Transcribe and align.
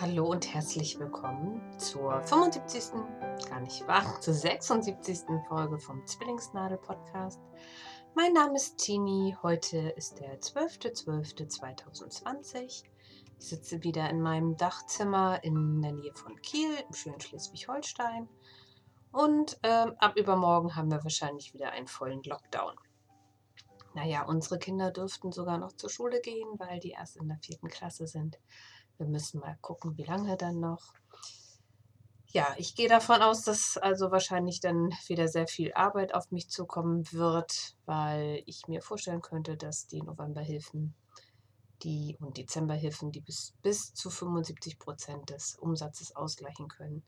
Hallo 0.00 0.24
und 0.24 0.52
herzlich 0.52 0.98
willkommen 0.98 1.60
zur 1.78 2.22
75. 2.22 2.94
gar 3.48 3.60
nicht 3.60 3.86
wahr, 3.86 4.20
zur 4.22 4.32
76. 4.32 5.26
Folge 5.46 5.78
vom 5.78 6.06
Zwillingsnadel 6.06 6.78
Podcast. 6.78 7.38
Mein 8.14 8.32
Name 8.32 8.56
ist 8.56 8.78
Tini. 8.78 9.36
Heute 9.42 9.90
ist 9.90 10.18
der 10.18 10.40
12.12.2020. 10.40 12.64
Ich 12.64 12.84
sitze 13.38 13.84
wieder 13.84 14.08
in 14.08 14.22
meinem 14.22 14.56
Dachzimmer 14.56 15.44
in 15.44 15.82
der 15.82 15.92
Nähe 15.92 16.14
von 16.14 16.40
Kiel 16.40 16.74
im 16.88 16.94
schönen 16.94 17.20
Schleswig-Holstein. 17.20 18.30
Und 19.12 19.58
ähm, 19.62 19.92
ab 19.98 20.16
übermorgen 20.16 20.74
haben 20.74 20.90
wir 20.90 21.04
wahrscheinlich 21.04 21.52
wieder 21.52 21.70
einen 21.70 21.86
vollen 21.86 22.22
Lockdown. 22.22 22.76
Naja, 23.94 24.24
unsere 24.24 24.58
Kinder 24.58 24.90
dürften 24.90 25.32
sogar 25.32 25.58
noch 25.58 25.72
zur 25.72 25.90
Schule 25.90 26.22
gehen, 26.22 26.48
weil 26.58 26.80
die 26.80 26.92
erst 26.92 27.18
in 27.18 27.28
der 27.28 27.36
vierten 27.38 27.68
Klasse 27.68 28.06
sind. 28.06 28.38
Wir 29.02 29.08
müssen 29.08 29.40
mal 29.40 29.58
gucken, 29.60 29.96
wie 29.96 30.04
lange 30.04 30.36
dann 30.36 30.60
noch. 30.60 30.92
Ja, 32.28 32.54
ich 32.56 32.76
gehe 32.76 32.88
davon 32.88 33.20
aus, 33.20 33.42
dass 33.42 33.76
also 33.76 34.12
wahrscheinlich 34.12 34.60
dann 34.60 34.90
wieder 35.08 35.26
sehr 35.26 35.48
viel 35.48 35.72
Arbeit 35.74 36.14
auf 36.14 36.30
mich 36.30 36.48
zukommen 36.48 37.04
wird, 37.12 37.74
weil 37.84 38.44
ich 38.46 38.68
mir 38.68 38.80
vorstellen 38.80 39.20
könnte, 39.20 39.56
dass 39.56 39.88
die 39.88 40.02
Novemberhilfen 40.02 40.94
die 41.82 42.16
und 42.20 42.38
Dezemberhilfen, 42.38 43.10
die 43.10 43.20
bis, 43.20 43.54
bis 43.60 43.92
zu 43.92 44.08
75 44.08 44.78
Prozent 44.78 45.30
des 45.30 45.56
Umsatzes 45.56 46.14
ausgleichen 46.14 46.68
können, 46.68 47.02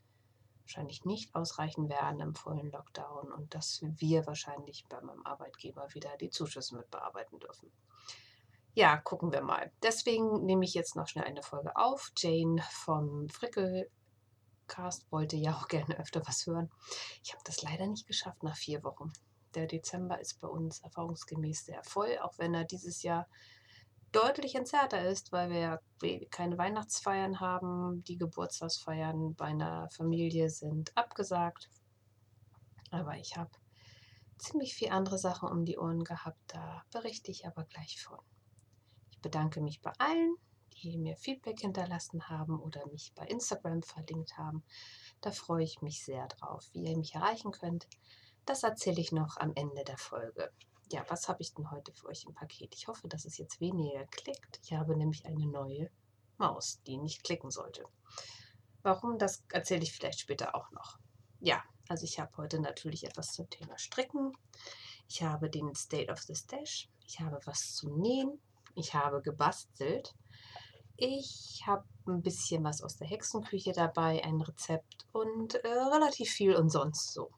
wahrscheinlich 0.62 1.04
nicht 1.04 1.32
ausreichen 1.36 1.88
werden 1.88 2.18
im 2.20 2.34
vollen 2.34 2.72
Lockdown 2.72 3.30
und 3.32 3.54
dass 3.54 3.82
wir 3.82 4.26
wahrscheinlich 4.26 4.84
bei 4.88 5.00
meinem 5.00 5.24
Arbeitgeber 5.24 5.86
wieder 5.94 6.16
die 6.16 6.30
Zuschüsse 6.30 6.76
mit 6.76 6.90
bearbeiten 6.90 7.38
dürfen. 7.38 7.70
Ja, 8.76 8.96
gucken 8.96 9.32
wir 9.32 9.40
mal. 9.40 9.70
Deswegen 9.84 10.44
nehme 10.44 10.64
ich 10.64 10.74
jetzt 10.74 10.96
noch 10.96 11.06
schnell 11.06 11.24
eine 11.24 11.44
Folge 11.44 11.76
auf. 11.76 12.10
Jane 12.16 12.60
vom 12.70 13.28
Frickelcast 13.28 15.10
wollte 15.12 15.36
ja 15.36 15.54
auch 15.54 15.68
gerne 15.68 15.96
öfter 15.98 16.22
was 16.26 16.44
hören. 16.46 16.70
Ich 17.22 17.32
habe 17.32 17.42
das 17.44 17.62
leider 17.62 17.86
nicht 17.86 18.08
geschafft 18.08 18.42
nach 18.42 18.56
vier 18.56 18.82
Wochen. 18.82 19.12
Der 19.54 19.68
Dezember 19.68 20.20
ist 20.20 20.40
bei 20.40 20.48
uns 20.48 20.80
erfahrungsgemäß 20.80 21.66
sehr 21.66 21.84
voll, 21.84 22.18
auch 22.20 22.36
wenn 22.38 22.52
er 22.52 22.64
dieses 22.64 23.04
Jahr 23.04 23.28
deutlich 24.10 24.56
entzerrter 24.56 25.06
ist, 25.06 25.30
weil 25.30 25.50
wir 25.50 25.58
ja 25.60 25.78
keine 26.30 26.58
Weihnachtsfeiern 26.58 27.38
haben. 27.38 28.02
Die 28.02 28.18
Geburtstagsfeiern 28.18 29.36
bei 29.36 29.46
einer 29.46 29.88
Familie 29.90 30.50
sind 30.50 30.90
abgesagt. 30.96 31.68
Aber 32.90 33.16
ich 33.18 33.36
habe 33.36 33.50
ziemlich 34.38 34.74
viel 34.74 34.90
andere 34.90 35.18
Sachen 35.18 35.48
um 35.48 35.64
die 35.64 35.78
Ohren 35.78 36.02
gehabt. 36.02 36.40
Da 36.48 36.82
berichte 36.92 37.30
ich 37.30 37.46
aber 37.46 37.64
gleich 37.64 38.02
von 38.02 38.18
bedanke 39.24 39.62
mich 39.62 39.80
bei 39.80 39.90
allen, 39.98 40.36
die 40.82 40.98
mir 40.98 41.16
Feedback 41.16 41.60
hinterlassen 41.60 42.28
haben 42.28 42.60
oder 42.60 42.86
mich 42.88 43.12
bei 43.14 43.26
Instagram 43.26 43.82
verlinkt 43.82 44.36
haben. 44.36 44.62
Da 45.22 45.30
freue 45.30 45.64
ich 45.64 45.80
mich 45.80 46.04
sehr 46.04 46.28
drauf. 46.28 46.68
Wie 46.74 46.84
ihr 46.84 46.98
mich 46.98 47.14
erreichen 47.14 47.52
könnt, 47.52 47.88
das 48.44 48.62
erzähle 48.62 49.00
ich 49.00 49.12
noch 49.12 49.38
am 49.38 49.52
Ende 49.54 49.82
der 49.82 49.96
Folge. 49.96 50.52
Ja, 50.92 51.06
was 51.08 51.26
habe 51.26 51.40
ich 51.40 51.54
denn 51.54 51.70
heute 51.70 51.94
für 51.94 52.08
euch 52.08 52.26
im 52.26 52.34
Paket? 52.34 52.74
Ich 52.74 52.86
hoffe, 52.86 53.08
dass 53.08 53.24
es 53.24 53.38
jetzt 53.38 53.60
weniger 53.62 54.04
klickt. 54.08 54.60
Ich 54.62 54.74
habe 54.74 54.94
nämlich 54.94 55.24
eine 55.24 55.46
neue 55.46 55.90
Maus, 56.36 56.82
die 56.86 56.98
nicht 56.98 57.24
klicken 57.24 57.50
sollte. 57.50 57.86
Warum, 58.82 59.18
das 59.18 59.42
erzähle 59.50 59.84
ich 59.84 59.92
vielleicht 59.92 60.20
später 60.20 60.54
auch 60.54 60.70
noch. 60.72 60.98
Ja, 61.40 61.64
also 61.88 62.04
ich 62.04 62.20
habe 62.20 62.36
heute 62.36 62.60
natürlich 62.60 63.04
etwas 63.04 63.32
zum 63.32 63.48
Thema 63.48 63.78
Stricken. 63.78 64.36
Ich 65.08 65.22
habe 65.22 65.48
den 65.48 65.74
State 65.74 66.12
of 66.12 66.20
the 66.20 66.34
Stash. 66.34 66.90
Ich 67.06 67.20
habe 67.20 67.40
was 67.46 67.74
zum 67.74 67.98
Nähen. 67.98 68.38
Ich 68.74 68.94
habe 68.94 69.22
gebastelt. 69.22 70.14
Ich 70.96 71.62
habe 71.66 71.84
ein 72.06 72.22
bisschen 72.22 72.62
was 72.64 72.82
aus 72.82 72.96
der 72.96 73.08
Hexenküche 73.08 73.72
dabei, 73.72 74.22
ein 74.24 74.40
Rezept 74.40 75.06
und 75.12 75.54
äh, 75.54 75.68
relativ 75.68 76.30
viel 76.30 76.54
und 76.54 76.70
sonst 76.70 77.12
so. 77.12 77.30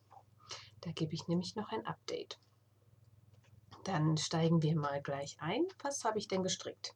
Da 0.80 0.92
gebe 0.92 1.14
ich 1.14 1.26
nämlich 1.28 1.56
noch 1.56 1.70
ein 1.70 1.86
Update. 1.86 2.38
Dann 3.84 4.16
steigen 4.16 4.62
wir 4.62 4.76
mal 4.76 5.00
gleich 5.00 5.36
ein. 5.40 5.66
Was 5.82 6.04
habe 6.04 6.18
ich 6.18 6.28
denn 6.28 6.42
gestrickt? 6.42 6.94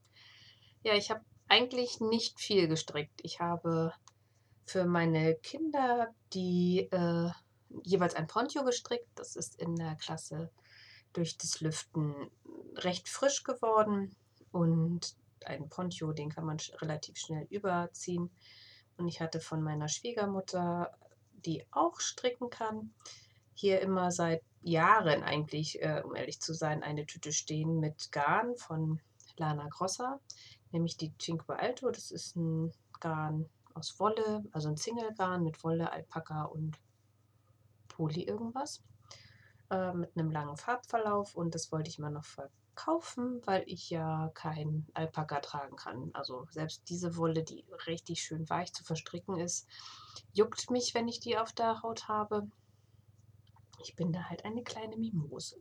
Ja, 0.82 0.94
ich 0.94 1.10
habe 1.10 1.24
eigentlich 1.48 2.00
nicht 2.00 2.40
viel 2.40 2.68
gestrickt. 2.68 3.20
Ich 3.22 3.40
habe 3.40 3.92
für 4.66 4.84
meine 4.84 5.34
Kinder 5.36 6.14
die 6.32 6.88
äh, 6.90 7.30
jeweils 7.84 8.14
ein 8.14 8.26
Poncho 8.26 8.64
gestrickt. 8.64 9.08
Das 9.14 9.36
ist 9.36 9.60
in 9.60 9.76
der 9.76 9.96
Klasse 9.96 10.50
durch 11.12 11.36
das 11.38 11.60
Lüften 11.60 12.30
recht 12.76 13.08
frisch 13.08 13.42
geworden 13.44 14.14
und 14.52 15.14
ein 15.46 15.68
Poncho, 15.68 16.12
den 16.12 16.30
kann 16.30 16.44
man 16.44 16.58
relativ 16.80 17.16
schnell 17.16 17.46
überziehen. 17.50 18.30
Und 18.96 19.08
ich 19.08 19.20
hatte 19.20 19.40
von 19.40 19.62
meiner 19.62 19.88
Schwiegermutter, 19.88 20.92
die 21.44 21.64
auch 21.70 22.00
stricken 22.00 22.50
kann, 22.50 22.92
hier 23.54 23.80
immer 23.80 24.10
seit 24.10 24.42
Jahren 24.62 25.22
eigentlich, 25.22 25.82
äh, 25.82 26.02
um 26.04 26.14
ehrlich 26.14 26.40
zu 26.40 26.52
sein, 26.52 26.82
eine 26.82 27.06
Tüte 27.06 27.32
stehen 27.32 27.80
mit 27.80 28.12
Garn 28.12 28.56
von 28.56 29.00
Lana 29.36 29.68
Grossa, 29.68 30.20
nämlich 30.70 30.96
die 30.96 31.16
Cinque 31.18 31.58
Alto. 31.58 31.90
Das 31.90 32.10
ist 32.10 32.36
ein 32.36 32.72
Garn 33.00 33.48
aus 33.74 33.98
Wolle, 33.98 34.44
also 34.52 34.68
ein 34.68 34.76
Zingelgarn 34.76 35.42
mit 35.42 35.62
Wolle, 35.64 35.90
Alpaka 35.90 36.44
und 36.44 36.78
Poly 37.88 38.24
irgendwas. 38.24 38.82
Äh, 39.70 39.92
mit 39.92 40.16
einem 40.16 40.30
langen 40.30 40.56
Farbverlauf 40.56 41.36
und 41.36 41.54
das 41.54 41.70
wollte 41.70 41.90
ich 41.90 41.98
mal 42.00 42.10
noch 42.10 42.24
ver 42.24 42.50
kaufen, 42.74 43.40
weil 43.46 43.64
ich 43.66 43.90
ja 43.90 44.30
kein 44.34 44.86
Alpaka 44.94 45.40
tragen 45.40 45.76
kann. 45.76 46.10
Also 46.14 46.46
selbst 46.50 46.88
diese 46.88 47.16
Wolle, 47.16 47.42
die 47.42 47.64
richtig 47.86 48.22
schön 48.22 48.48
weich 48.48 48.72
zu 48.72 48.84
verstricken 48.84 49.38
ist, 49.38 49.66
juckt 50.32 50.70
mich, 50.70 50.94
wenn 50.94 51.08
ich 51.08 51.20
die 51.20 51.38
auf 51.38 51.52
der 51.52 51.82
Haut 51.82 52.08
habe. 52.08 52.48
Ich 53.82 53.96
bin 53.96 54.12
da 54.12 54.24
halt 54.24 54.44
eine 54.44 54.62
kleine 54.62 54.96
Mimose. 54.96 55.60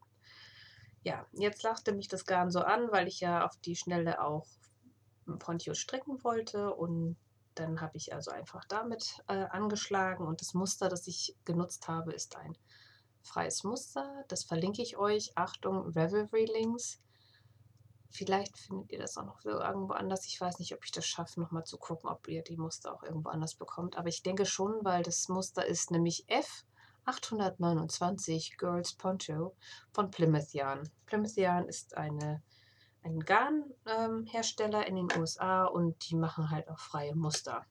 Ja, 1.04 1.26
jetzt 1.34 1.64
lachte 1.64 1.94
mich 1.94 2.08
das 2.08 2.26
Garn 2.26 2.52
so 2.52 2.60
an, 2.60 2.92
weil 2.92 3.08
ich 3.08 3.22
ja 3.22 3.46
auf 3.46 3.56
die 3.58 3.76
Schnelle 3.76 4.22
auch 4.22 4.48
Poncho 5.40 5.74
stricken 5.74 6.24
wollte 6.24 6.74
und 6.74 7.16
dann 7.56 7.82
habe 7.82 7.98
ich 7.98 8.14
also 8.14 8.32
einfach 8.32 8.66
damit 8.66 9.22
äh, 9.28 9.46
angeschlagen 9.46 10.26
und 10.26 10.42
das 10.42 10.54
Muster, 10.54 10.90
das 10.90 11.08
ich 11.08 11.36
genutzt 11.46 11.88
habe, 11.88 12.14
ist 12.14 12.36
ein 12.36 12.58
freies 13.22 13.64
Muster. 13.64 14.24
Das 14.28 14.44
verlinke 14.44 14.82
ich 14.82 14.98
euch. 14.98 15.32
Achtung, 15.36 15.90
Revelry 15.90 16.46
Links. 16.46 17.00
Vielleicht 18.12 18.58
findet 18.58 18.92
ihr 18.92 19.00
das 19.00 19.18
auch 19.18 19.26
noch 19.26 19.46
irgendwo 19.46 19.94
anders. 19.94 20.26
Ich 20.26 20.42
weiß 20.42 20.58
nicht, 20.60 20.74
ob 20.74 20.84
ich 20.84 20.92
das 20.92 21.06
schaffe, 21.06 21.40
nochmal 21.40 21.64
zu 21.64 21.78
gucken, 21.78 22.10
ob 22.10 22.28
ihr 22.28 22.42
die 22.42 22.58
Muster 22.58 22.94
auch 22.94 23.04
irgendwo 23.04 23.30
anders 23.30 23.54
bekommt. 23.54 23.98
Aber 23.98 24.10
ich 24.10 24.24
denke 24.24 24.46
schon, 24.46 24.84
weil 24.84 25.04
das 25.04 25.30
Muster 25.30 25.66
ist 25.66 25.92
nämlich 25.92 26.26
F829 27.06 28.58
Girls 28.58 28.94
Poncho 28.94 29.56
von 29.92 30.10
Plymouth 30.10 30.54
Yarn. 30.54 30.90
Plymouth 31.06 31.36
Yarn 31.36 31.68
ist 31.68 31.98
eine, 31.98 32.42
ein 33.04 33.20
Garnhersteller 33.20 34.88
ähm, 34.88 34.98
in 34.98 35.08
den 35.08 35.20
USA 35.20 35.66
und 35.66 36.10
die 36.10 36.16
machen 36.16 36.50
halt 36.50 36.68
auch 36.68 36.80
freie 36.80 37.16
Muster. 37.16 37.64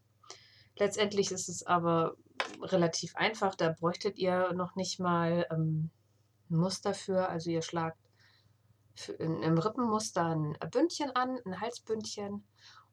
Letztendlich 0.76 1.32
ist 1.32 1.48
es 1.48 1.66
aber 1.66 2.14
relativ 2.62 3.16
einfach. 3.16 3.56
Da 3.56 3.70
bräuchtet 3.70 4.16
ihr 4.18 4.52
noch 4.52 4.76
nicht 4.76 5.00
mal 5.00 5.48
ähm, 5.50 5.90
ein 6.48 6.56
Muster 6.56 6.94
für. 6.94 7.28
Also 7.28 7.50
ihr 7.50 7.62
schlagt 7.62 7.98
im 9.18 9.58
Rippenmuster 9.58 10.26
ein 10.26 10.56
Bündchen 10.70 11.10
an, 11.14 11.38
ein 11.44 11.60
Halsbündchen. 11.60 12.44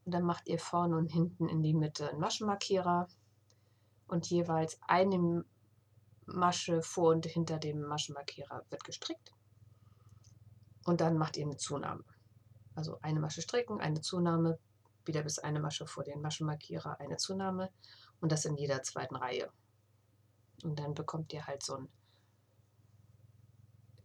Und 0.04 0.12
dann 0.12 0.22
macht 0.22 0.48
ihr 0.48 0.58
vorne 0.58 0.96
und 0.96 1.08
hinten 1.08 1.48
in 1.48 1.62
die 1.62 1.74
Mitte 1.74 2.08
einen 2.08 2.20
Maschenmarkierer. 2.20 3.08
Und 4.08 4.26
jeweils 4.30 4.78
eine 4.86 5.44
Masche 6.26 6.82
vor 6.82 7.12
und 7.12 7.26
hinter 7.26 7.58
dem 7.58 7.82
Maschenmarkierer 7.82 8.64
wird 8.70 8.84
gestrickt. 8.84 9.32
Und 10.84 11.00
dann 11.00 11.18
macht 11.18 11.36
ihr 11.36 11.44
eine 11.44 11.56
Zunahme. 11.56 12.04
Also 12.76 12.98
eine 13.00 13.18
Masche 13.18 13.42
stricken, 13.42 13.80
eine 13.80 14.00
Zunahme, 14.00 14.58
wieder 15.04 15.22
bis 15.22 15.38
eine 15.38 15.60
Masche 15.60 15.86
vor 15.86 16.04
den 16.04 16.20
Maschenmarkierer, 16.20 17.00
eine 17.00 17.16
Zunahme. 17.16 17.70
Und 18.20 18.30
das 18.30 18.44
in 18.44 18.56
jeder 18.56 18.82
zweiten 18.82 19.16
Reihe. 19.16 19.50
Und 20.62 20.78
dann 20.78 20.94
bekommt 20.94 21.32
ihr 21.32 21.46
halt 21.46 21.62
so 21.62 21.76
ein 21.76 21.88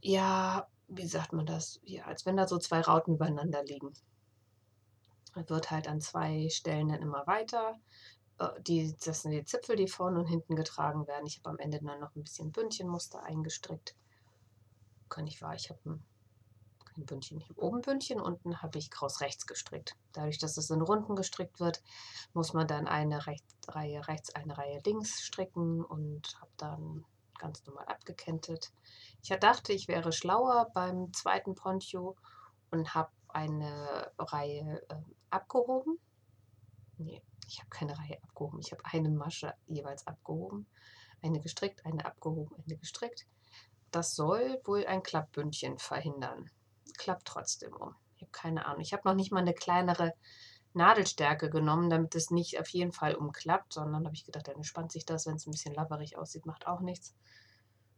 ja, 0.01 0.67
wie 0.93 1.07
sagt 1.07 1.31
man 1.33 1.45
das? 1.45 1.79
Ja, 1.83 2.05
als 2.05 2.25
wenn 2.25 2.37
da 2.37 2.47
so 2.47 2.57
zwei 2.57 2.81
Rauten 2.81 3.15
übereinander 3.15 3.63
liegen. 3.63 3.93
Es 5.35 5.49
wird 5.49 5.71
halt 5.71 5.87
an 5.87 6.01
zwei 6.01 6.49
Stellen 6.49 6.89
dann 6.89 7.01
immer 7.01 7.25
weiter. 7.25 7.79
Äh, 8.39 8.61
die, 8.61 8.93
das 9.03 9.21
sind 9.21 9.31
die 9.31 9.45
Zipfel, 9.45 9.77
die 9.77 9.87
vorne 9.87 10.19
und 10.19 10.27
hinten 10.27 10.55
getragen 10.55 11.07
werden. 11.07 11.25
Ich 11.25 11.37
habe 11.37 11.51
am 11.51 11.59
Ende 11.59 11.79
dann 11.81 12.01
noch 12.01 12.13
ein 12.15 12.23
bisschen 12.23 12.51
Bündchenmuster 12.51 13.23
eingestrickt. 13.23 13.95
Kann 15.07 15.27
ich 15.27 15.41
wahr, 15.41 15.55
ich 15.55 15.69
habe 15.69 15.79
ein, 15.85 16.03
kein 16.83 17.05
Bündchen. 17.05 17.39
Ich 17.39 17.57
oben 17.57 17.81
Bündchen, 17.81 18.19
unten 18.19 18.61
habe 18.61 18.77
ich 18.77 18.91
kraus 18.91 19.21
rechts 19.21 19.47
gestrickt. 19.47 19.95
Dadurch, 20.11 20.39
dass 20.39 20.57
es 20.57 20.69
in 20.69 20.81
Runden 20.81 21.15
gestrickt 21.15 21.61
wird, 21.61 21.81
muss 22.33 22.51
man 22.51 22.67
dann 22.67 22.87
eine 22.87 23.27
Recht, 23.27 23.45
Reihe 23.69 24.05
rechts, 24.09 24.35
eine 24.35 24.57
Reihe 24.57 24.81
links 24.85 25.21
stricken 25.21 25.85
und 25.85 26.35
habe 26.41 26.51
dann 26.57 27.05
ganz 27.41 27.65
normal 27.65 27.85
abgekentet. 27.85 28.71
Ich 29.23 29.29
dachte, 29.29 29.73
ich 29.73 29.87
wäre 29.87 30.11
schlauer 30.11 30.69
beim 30.73 31.11
zweiten 31.13 31.55
Poncho 31.55 32.15
und 32.69 32.93
habe 32.93 33.11
eine 33.29 34.11
Reihe 34.17 34.81
äh, 34.89 34.95
abgehoben. 35.29 35.99
Nee, 36.97 37.21
ich 37.47 37.59
habe 37.59 37.69
keine 37.69 37.97
Reihe 37.97 38.21
abgehoben. 38.23 38.59
Ich 38.59 38.71
habe 38.71 38.83
eine 38.85 39.09
Masche 39.09 39.53
jeweils 39.67 40.05
abgehoben. 40.05 40.67
Eine 41.21 41.39
gestrickt, 41.39 41.85
eine 41.85 42.05
abgehoben, 42.05 42.55
eine 42.65 42.77
gestrickt. 42.77 43.25
Das 43.91 44.15
soll 44.15 44.61
wohl 44.63 44.85
ein 44.85 45.03
Klappbündchen 45.03 45.77
verhindern. 45.79 46.49
Klappt 46.97 47.25
trotzdem 47.25 47.73
um. 47.73 47.95
Ich 48.15 48.21
habe 48.21 48.31
keine 48.31 48.65
Ahnung. 48.65 48.81
Ich 48.81 48.93
habe 48.93 49.07
noch 49.07 49.15
nicht 49.15 49.31
mal 49.31 49.39
eine 49.39 49.53
kleinere 49.53 50.13
Nadelstärke 50.73 51.49
genommen, 51.49 51.89
damit 51.89 52.15
es 52.15 52.31
nicht 52.31 52.59
auf 52.59 52.67
jeden 52.69 52.91
Fall 52.91 53.15
umklappt, 53.15 53.73
sondern 53.73 54.05
habe 54.05 54.15
ich 54.15 54.25
gedacht, 54.25 54.47
dann 54.47 54.55
entspannt 54.55 54.91
sich 54.91 55.05
das, 55.05 55.25
wenn 55.25 55.35
es 55.35 55.45
ein 55.45 55.51
bisschen 55.51 55.73
labberig 55.73 56.17
aussieht, 56.17 56.45
macht 56.45 56.67
auch 56.67 56.79
nichts. 56.79 57.15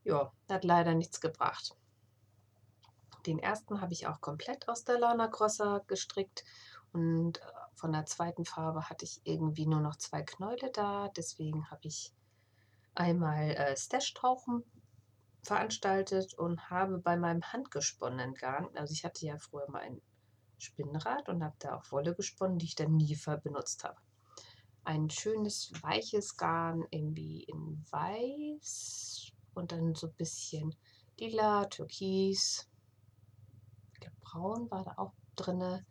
Ja, 0.03 0.31
hat 0.49 0.63
leider 0.63 0.93
nichts 0.95 1.21
gebracht. 1.21 1.75
Den 3.25 3.39
ersten 3.39 3.79
habe 3.79 3.93
ich 3.93 4.07
auch 4.07 4.19
komplett 4.19 4.67
aus 4.67 4.83
der 4.83 4.99
Lana 4.99 5.27
Grossa 5.27 5.81
gestrickt 5.87 6.43
und 6.91 7.37
äh, 7.37 7.41
von 7.75 7.93
der 7.93 8.05
zweiten 8.05 8.45
Farbe 8.45 8.89
hatte 8.89 9.05
ich 9.05 9.21
irgendwie 9.23 9.65
nur 9.65 9.79
noch 9.79 9.95
zwei 9.95 10.23
Knäule 10.23 10.71
da. 10.71 11.09
Deswegen 11.15 11.69
habe 11.71 11.87
ich 11.87 12.13
einmal 12.95 13.51
äh, 13.51 13.77
Stash-Tauchen 13.77 14.63
veranstaltet 15.41 16.33
und 16.35 16.69
habe 16.69 16.97
bei 16.97 17.17
meinem 17.17 17.41
handgesponnenen 17.41 18.33
Garn, 18.33 18.69
also 18.75 18.93
ich 18.93 19.03
hatte 19.03 19.25
ja 19.25 19.37
früher 19.37 19.69
mal 19.69 19.81
ein 19.81 20.01
Spinnrad 20.63 21.30
und 21.30 21.44
habe 21.44 21.56
da 21.60 21.75
auch 21.75 21.92
Wolle 21.92 22.15
gesponnen, 22.15 22.57
die 22.57 22.65
ich 22.65 22.75
dann 22.75 22.95
nie 22.95 23.18
benutzt 23.44 23.83
habe. 23.83 23.98
Ein 24.83 25.10
schönes 25.10 25.71
weiches 25.81 26.36
Garn 26.38 26.86
irgendwie 26.89 27.44
in 27.44 27.86
weiß 27.92 29.31
und 29.54 29.71
dann 29.71 29.95
so 29.95 30.07
ein 30.07 30.15
bisschen 30.15 30.75
lila, 31.18 31.65
türkis, 31.65 32.68
braun 34.33 34.69
war 34.71 34.83
da 34.83 34.94
auch 34.98 35.13
drin, 35.36 35.86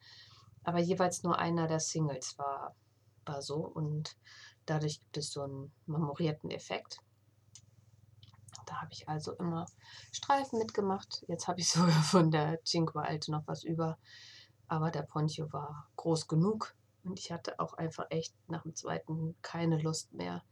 aber 0.64 0.78
jeweils 0.78 1.22
nur 1.22 1.38
einer 1.38 1.66
der 1.68 1.80
Singles 1.80 2.36
war, 2.38 2.74
war 3.24 3.42
so 3.42 3.56
und 3.56 4.16
dadurch 4.66 5.00
gibt 5.00 5.16
es 5.16 5.32
so 5.32 5.42
einen 5.42 5.72
marmorierten 5.86 6.50
Effekt. 6.50 6.98
Da 8.66 8.80
habe 8.80 8.92
ich 8.92 9.08
also 9.08 9.32
immer 9.32 9.66
Streifen 10.12 10.58
mitgemacht. 10.58 11.24
Jetzt 11.28 11.48
habe 11.48 11.60
ich 11.60 11.68
sogar 11.72 12.02
von 12.02 12.30
der 12.30 12.62
Cinque 12.64 13.00
Alte 13.00 13.30
noch 13.30 13.46
was 13.46 13.64
über. 13.64 13.98
Aber 14.68 14.90
der 14.90 15.02
Poncho 15.02 15.52
war 15.52 15.88
groß 15.96 16.28
genug 16.28 16.74
und 17.04 17.18
ich 17.18 17.32
hatte 17.32 17.58
auch 17.58 17.74
einfach 17.74 18.06
echt 18.10 18.34
nach 18.48 18.62
dem 18.62 18.74
zweiten 18.74 19.34
keine 19.42 19.78
Lust 19.78 20.12
mehr, 20.12 20.42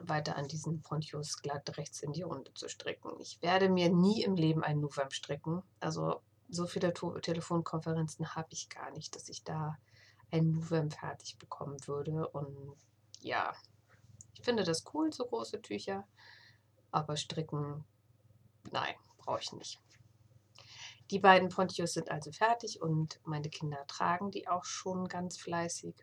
weiter 0.00 0.36
an 0.36 0.48
diesen 0.48 0.82
Ponchos 0.82 1.38
glatt 1.38 1.76
rechts 1.76 2.02
in 2.02 2.12
die 2.12 2.22
Runde 2.22 2.52
zu 2.54 2.68
stricken. 2.68 3.10
Ich 3.20 3.42
werde 3.42 3.68
mir 3.68 3.90
nie 3.90 4.22
im 4.22 4.36
Leben 4.36 4.62
einen 4.62 4.80
Nuvem 4.80 5.10
stricken. 5.10 5.62
Also 5.80 6.22
so 6.48 6.66
viele 6.66 6.92
Telefonkonferenzen 6.92 8.34
habe 8.34 8.48
ich 8.50 8.68
gar 8.68 8.90
nicht, 8.92 9.14
dass 9.14 9.28
ich 9.28 9.44
da 9.44 9.76
ein 10.30 10.52
Nuvem 10.52 10.90
fertig 10.90 11.38
bekommen 11.38 11.76
würde. 11.86 12.28
Und 12.28 12.76
ja, 13.20 13.54
ich 14.34 14.42
finde 14.42 14.64
das 14.64 14.84
cool, 14.94 15.12
so 15.12 15.26
große 15.26 15.60
Tücher. 15.62 16.06
Aber 16.90 17.16
stricken, 17.16 17.84
nein, 18.70 18.94
brauche 19.18 19.40
ich 19.40 19.52
nicht. 19.52 19.80
Die 21.10 21.18
beiden 21.18 21.48
Ponchos 21.48 21.94
sind 21.94 22.10
also 22.10 22.32
fertig 22.32 22.82
und 22.82 23.20
meine 23.24 23.48
Kinder 23.48 23.86
tragen 23.86 24.30
die 24.30 24.46
auch 24.46 24.64
schon 24.64 25.08
ganz 25.08 25.38
fleißig. 25.38 25.94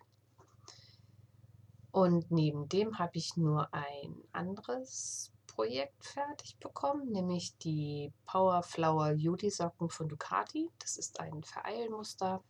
Und 1.92 2.32
neben 2.32 2.68
dem 2.68 2.98
habe 2.98 3.18
ich 3.18 3.38
nur 3.38 3.74
ein 3.74 4.24
anderes 4.32 5.32
Projekt 5.48 6.04
fertig 6.04 6.58
bekommen, 6.60 7.12
nämlich 7.12 7.58
die 7.60 8.12
Power 8.26 8.64
Flower 8.64 9.12
Judy 9.12 9.50
Socken 9.50 9.90
von 9.90 10.10
Ducati. 10.10 10.70
Das 10.80 10.98
ist 10.98 11.20
ein 11.20 11.44
Vereilmuster, 11.44 12.44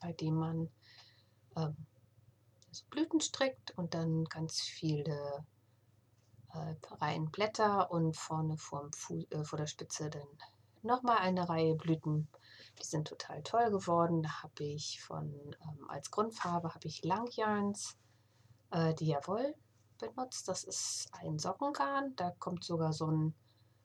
bei 0.00 0.12
dem 0.14 0.34
man 0.34 0.70
ähm, 1.56 1.76
also 2.68 2.84
Blüten 2.90 3.20
strickt 3.20 3.76
und 3.76 3.94
dann 3.94 4.24
ganz 4.24 4.60
viele 4.60 5.46
äh, 6.54 6.74
Reihen 7.00 7.30
Blätter 7.30 7.90
und 7.90 8.16
vorne 8.16 8.56
vorm 8.56 8.92
Fu 8.92 9.24
äh, 9.30 9.44
vor 9.44 9.58
der 9.58 9.66
Spitze 9.66 10.10
dann 10.10 10.26
nochmal 10.84 11.18
eine 11.18 11.48
Reihe 11.48 11.74
Blüten. 11.74 12.28
Die 12.78 12.84
sind 12.84 13.08
total 13.08 13.42
toll 13.42 13.70
geworden. 13.70 14.22
Da 14.22 14.42
habe 14.42 14.64
ich 14.64 15.02
von, 15.02 15.28
ähm, 15.28 15.90
als 15.90 16.10
Grundfarbe 16.10 16.74
habe 16.74 16.86
ich 16.88 17.04
Langyarns 17.04 17.96
äh, 18.70 18.94
Diavol 18.94 19.54
benutzt. 19.98 20.48
Das 20.48 20.64
ist 20.64 21.08
ein 21.12 21.38
Sockengarn. 21.38 22.14
Da 22.16 22.30
kommt 22.38 22.64
sogar 22.64 22.92
so 22.92 23.06
ein 23.06 23.34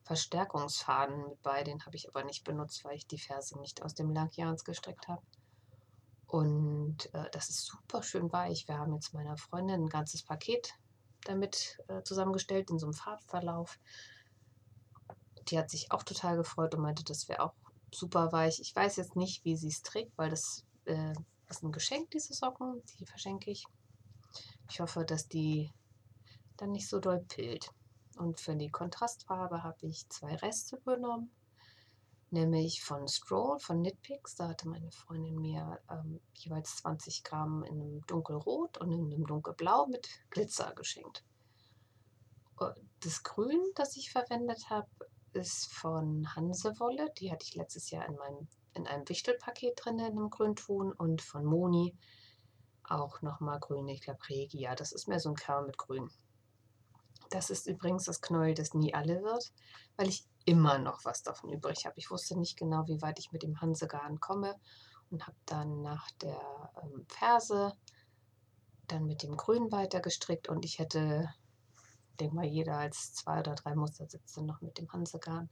Verstärkungsfaden 0.04 1.27
mit 1.27 1.42
bei. 1.44 1.63
Den 1.63 1.86
habe 1.86 1.96
ich 1.96 2.08
aber 2.08 2.24
nicht 2.24 2.44
benutzt, 2.44 2.84
weil 2.86 2.96
ich 2.96 3.08
die 3.08 3.20
Ferse 3.20 3.60
nicht 3.60 3.84
aus 3.84 3.94
dem 3.94 4.12
Langyarns 4.12 4.63
gestrickt 4.63 5.08
habe. 5.08 5.22
Und 6.27 7.13
äh, 7.13 7.30
das 7.32 7.50
ist 7.50 7.66
super 7.66 8.04
schön 8.04 8.32
weich. 8.32 8.68
Wir 8.68 8.77
haben 8.77 8.94
jetzt 8.94 9.13
meiner 9.13 9.38
Freundin 9.38 9.84
ein 9.84 9.89
ganzes 9.89 10.24
Paket 10.24 10.74
damit 11.27 11.77
äh, 11.88 12.04
zusammengestellt 12.04 12.70
in 12.70 12.80
so 12.80 12.86
einem 12.86 12.94
Farbverlauf 12.94 13.80
die 15.50 15.58
hat 15.58 15.70
sich 15.70 15.92
auch 15.92 16.04
total 16.04 16.38
gefreut 16.38 16.75
und 16.75 16.82
meinte, 16.82 17.04
das 17.04 17.27
wäre 17.30 17.42
auch 17.42 17.54
super 17.92 18.32
weich. 18.32 18.60
Ich 18.60 18.75
weiß 18.75 18.98
jetzt 18.98 19.16
nicht, 19.16 19.46
wie 19.46 19.56
sie 19.56 19.70
es 19.70 19.82
trägt, 19.82 20.18
weil 20.18 20.30
das 20.30 20.66
äh, 20.86 21.13
ist 21.50 21.63
ein 21.63 21.72
Geschenk, 21.72 22.12
diese 22.12 22.34
Socken. 22.34 22.82
Die 23.00 23.06
verschenke 23.06 23.51
ich. 23.51 23.66
Ich 24.70 24.80
hoffe, 24.80 25.06
dass 25.06 25.27
die 25.27 25.72
dann 26.58 26.72
nicht 26.72 26.89
so 26.89 27.00
doll 27.00 27.24
pillt. 27.27 27.72
Und 28.18 28.39
für 28.39 28.56
die 28.56 28.70
Kontrastfarbe 28.70 29.63
habe 29.63 29.86
ich 29.86 30.10
zwei 30.10 30.36
Reste 30.36 30.80
genommen. 30.82 31.32
Nämlich 32.30 32.84
von 32.84 33.08
Stroll, 33.08 33.60
von 33.60 33.82
Knitpicks. 33.82 34.36
Da 34.36 34.50
hatte 34.50 34.68
meine 34.68 34.92
Freundin 34.92 35.39
mir 35.39 35.80
ähm, 35.89 36.20
jeweils 36.34 36.77
20 36.77 37.24
Gramm 37.24 37.63
in 37.63 37.80
einem 37.80 38.01
dunkelrot 38.08 38.80
und 38.80 38.92
in 38.92 39.06
einem 39.06 39.25
dunkelblau 39.25 39.88
mit 39.88 40.10
Glitzer 40.30 40.74
geschenkt. 40.75 41.24
Das 43.01 43.24
Grün, 43.24 43.62
das 43.75 43.96
ich 43.96 44.12
verwendet 44.12 44.70
habe, 44.70 44.89
ist 45.38 45.72
von 45.74 46.36
Hansewolle. 46.36 47.12
Die 47.20 47.32
hatte 47.32 47.46
ich 47.48 47.56
letztes 47.56 47.89
Jahr 47.91 48.06
in, 48.08 48.15
meinem, 48.15 48.48
in 48.74 48.88
einem 48.88 49.08
Wichtelpaket 49.08 49.74
drin, 49.84 50.00
in 50.00 50.17
einem 50.17 50.29
Grünton. 50.29 50.91
Und 50.91 51.22
von 51.22 51.46
Moni 51.46 51.96
auch 52.84 53.22
nochmal 53.22 53.60
grün. 53.60 53.88
Ich 53.88 54.01
glaube 54.01 54.20
Regia. 54.29 54.75
Das 54.75 54.91
ist 54.91 55.08
mehr 55.08 55.20
so 55.20 55.29
ein 55.29 55.36
Kerl 55.36 55.65
mit 55.65 55.77
Grün. 55.77 56.10
Das 57.29 57.50
ist 57.50 57.67
übrigens 57.67 58.06
das 58.06 58.22
Knäuel, 58.22 58.53
das 58.53 58.74
nie 58.74 58.94
alle 58.94 59.22
wird, 59.22 59.51
weil 59.98 60.08
ich 60.08 60.25
immer 60.46 60.77
noch 60.77 61.03
was 61.03 61.24
davon 61.24 61.51
übrig 61.51 61.86
habe. 61.86 61.96
Ich 61.98 62.10
wusste 62.10 62.39
nicht 62.39 62.58
genau, 62.58 62.88
wie 62.88 63.01
weit 63.01 63.20
ich 63.20 63.32
mit 63.32 63.44
dem 63.44 63.60
Hansegarn 63.60 64.20
komme 64.22 64.56
und 65.12 65.27
habe 65.27 65.38
dann 65.46 65.82
nach 65.82 66.10
der 66.22 66.39
ähm, 66.82 67.06
Ferse 67.10 67.74
dann 68.88 69.06
mit 69.06 69.24
dem 69.24 69.36
Grün 69.36 69.72
weiter 69.72 70.00
gestrickt 70.00 70.48
und 70.48 70.63
ich 70.63 70.79
hätte 70.79 71.29
denke 72.18 72.36
mal, 72.36 72.46
jeder 72.46 72.78
als 72.78 73.14
zwei 73.14 73.40
oder 73.40 73.56
drei 73.56 73.76
Mustersätze 73.76 74.44
noch 74.44 74.62
mit 74.62 74.78
dem 74.78 74.92
Hansegarn 74.92 75.50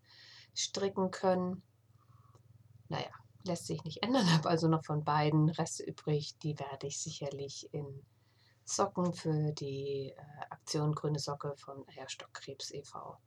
stricken 0.53 1.11
können. 1.11 1.63
Naja, 2.89 3.11
lässt 3.43 3.67
sich 3.67 3.83
nicht 3.83 4.03
ändern, 4.03 4.25
habe 4.33 4.49
also 4.49 4.67
noch 4.67 4.83
von 4.83 5.03
beiden 5.03 5.49
Reste 5.49 5.83
übrig. 5.83 6.37
Die 6.39 6.59
werde 6.59 6.87
ich 6.87 6.99
sicherlich 6.99 7.73
in 7.73 8.05
Socken 8.65 9.13
für 9.13 9.51
die 9.53 10.13
äh, 10.17 10.45
Aktion 10.49 10.93
Grüne 10.93 11.19
Socke 11.19 11.55
von 11.57 11.85
Eierstockkrebs 11.87 12.71
e.V. 12.71 13.17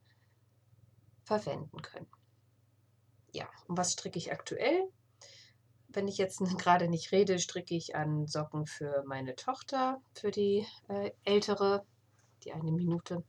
verwenden 1.25 1.80
können. 1.80 2.11
Ja, 3.33 3.49
und 3.68 3.78
was 3.78 3.92
stricke 3.92 4.18
ich 4.18 4.33
aktuell? 4.33 4.90
Wenn 5.88 6.09
ich 6.09 6.18
jetzt 6.18 6.40
gerade 6.59 6.88
nicht 6.88 7.12
rede, 7.12 7.38
stricke 7.38 7.76
ich 7.76 7.95
an 7.95 8.26
Socken 8.26 8.66
für 8.66 9.04
meine 9.07 9.37
Tochter, 9.37 10.02
für 10.14 10.33
die 10.33 10.66
äh, 10.88 11.12
ältere 11.25 11.87
die 12.45 12.52
eine 12.52 12.73
Minute. 12.73 13.25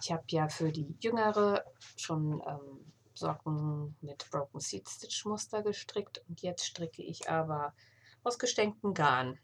Ich 0.00 0.12
habe 0.12 0.24
ja 0.28 0.48
für 0.48 0.70
die 0.70 0.96
Jüngere 1.00 1.64
schon 1.96 2.42
ähm, 2.46 2.92
Socken 3.14 3.96
mit 4.00 4.30
Broken 4.30 4.60
Seed 4.60 4.88
Stitch 4.88 5.24
Muster 5.24 5.62
gestrickt 5.62 6.22
und 6.28 6.40
jetzt 6.40 6.64
stricke 6.64 7.02
ich 7.02 7.28
aber 7.28 7.74
aus 8.22 8.38
gestenktem 8.38 8.94
Garn. 8.94 9.38